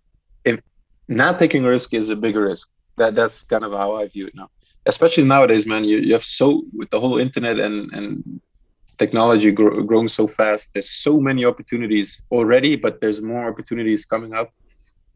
[0.45, 0.61] if
[1.07, 2.69] not taking risk is a bigger risk.
[2.97, 4.51] That that's kind of how I view it now.
[4.87, 5.85] Especially nowadays, man.
[5.85, 8.41] You, you have so with the whole internet and and
[8.99, 10.73] technology grow, growing so fast.
[10.75, 14.53] There's so many opportunities already but there's more opportunities coming up.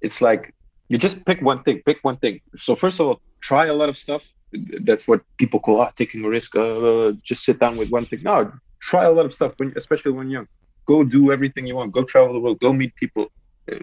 [0.01, 0.55] It's like
[0.89, 2.41] you just pick one thing pick one thing.
[2.57, 4.33] So first of all try a lot of stuff.
[4.53, 8.23] That's what people call ah, taking a risk uh, just sit down with one thing.
[8.23, 10.49] No try a lot of stuff when, especially when young.
[10.87, 11.93] Go do everything you want.
[11.93, 12.59] Go travel the world.
[12.61, 13.31] Go meet people.
[13.71, 13.77] Uh,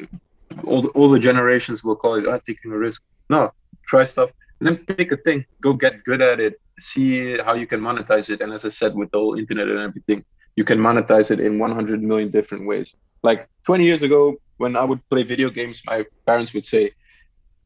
[0.66, 3.04] all the, all the generations will call it ah, taking a risk.
[3.30, 3.52] No
[3.88, 4.32] try stuff.
[4.60, 5.46] And then pick a thing.
[5.62, 8.42] Go get good at it see how you can monetize it.
[8.42, 10.24] And as I said, with the whole internet and everything,
[10.56, 12.96] you can monetize it in 100 million different ways.
[13.24, 16.92] Like 20 years ago, when I would play video games, my parents would say,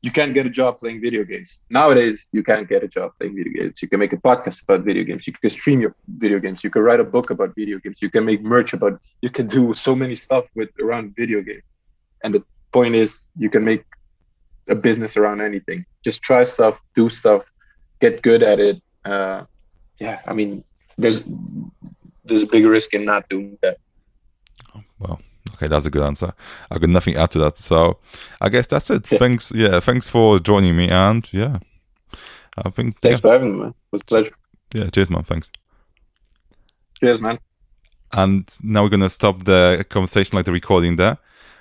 [0.03, 1.61] you can't get a job playing video games.
[1.69, 3.81] Nowadays, you can't get a job playing video games.
[3.83, 5.27] You can make a podcast about video games.
[5.27, 6.63] You can stream your video games.
[6.63, 8.01] You can write a book about video games.
[8.01, 8.99] You can make merch about.
[9.21, 11.61] You can do so many stuff with around video games.
[12.23, 13.85] And the point is, you can make
[14.69, 15.85] a business around anything.
[16.03, 17.43] Just try stuff, do stuff,
[17.99, 19.45] get good at it, uh,
[19.99, 20.63] yeah, I mean,
[20.97, 21.29] there's
[22.25, 23.77] there's a big risk in not doing that.
[24.99, 25.19] Well,
[25.53, 26.33] okay, that's a good answer.
[26.69, 27.99] I got nothing to add to that, so
[28.39, 29.11] I guess that's it.
[29.11, 29.17] Yeah.
[29.17, 31.59] Thanks, yeah, thanks for joining me, and yeah,
[32.57, 33.21] I think thanks yeah.
[33.21, 33.69] for having me, man.
[33.69, 34.33] It was a pleasure.
[34.73, 35.23] Yeah, cheers, man.
[35.23, 35.51] Thanks.
[36.99, 37.39] Cheers, man.
[38.13, 41.17] And now we're gonna stop the conversation, like the recording there,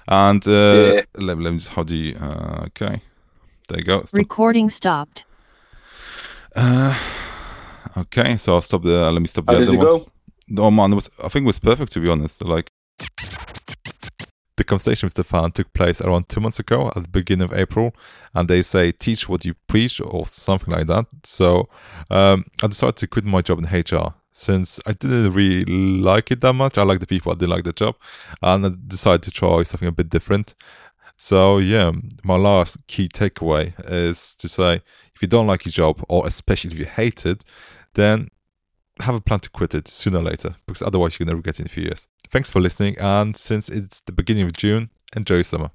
[0.09, 1.03] and uh, yeah.
[1.16, 2.16] let, let me just how do you?
[2.16, 3.03] Uh, okay,
[3.68, 4.05] there you go.
[4.05, 4.18] Stop.
[4.18, 5.24] Recording stopped.
[6.57, 6.99] Uh,
[7.97, 9.11] Okay, so I'll stop the.
[9.11, 9.86] let me stop the How other did one.
[9.86, 10.07] Go?
[10.59, 11.11] Oh man, it was.
[11.22, 12.43] I think it was perfect to be honest.
[12.45, 12.70] Like
[14.57, 17.95] the conversation with Stefan took place around two months ago at the beginning of April,
[18.34, 21.07] and they say teach what you preach or something like that.
[21.24, 21.68] So
[22.11, 26.41] um, I decided to quit my job in HR since I didn't really like it
[26.43, 26.78] that much.
[26.78, 27.97] I like the people, I didn't like the job,
[28.43, 30.55] and I decided to try something a bit different.
[31.16, 34.82] So yeah, my last key takeaway is to say
[35.14, 37.45] if you don't like your job, or especially if you hate it,
[37.95, 38.28] then
[39.01, 41.66] have a plan to quit it sooner or later, because otherwise you're never get in
[41.66, 42.07] a few years.
[42.28, 45.70] Thanks for listening, and since it's the beginning of June, enjoy your summer.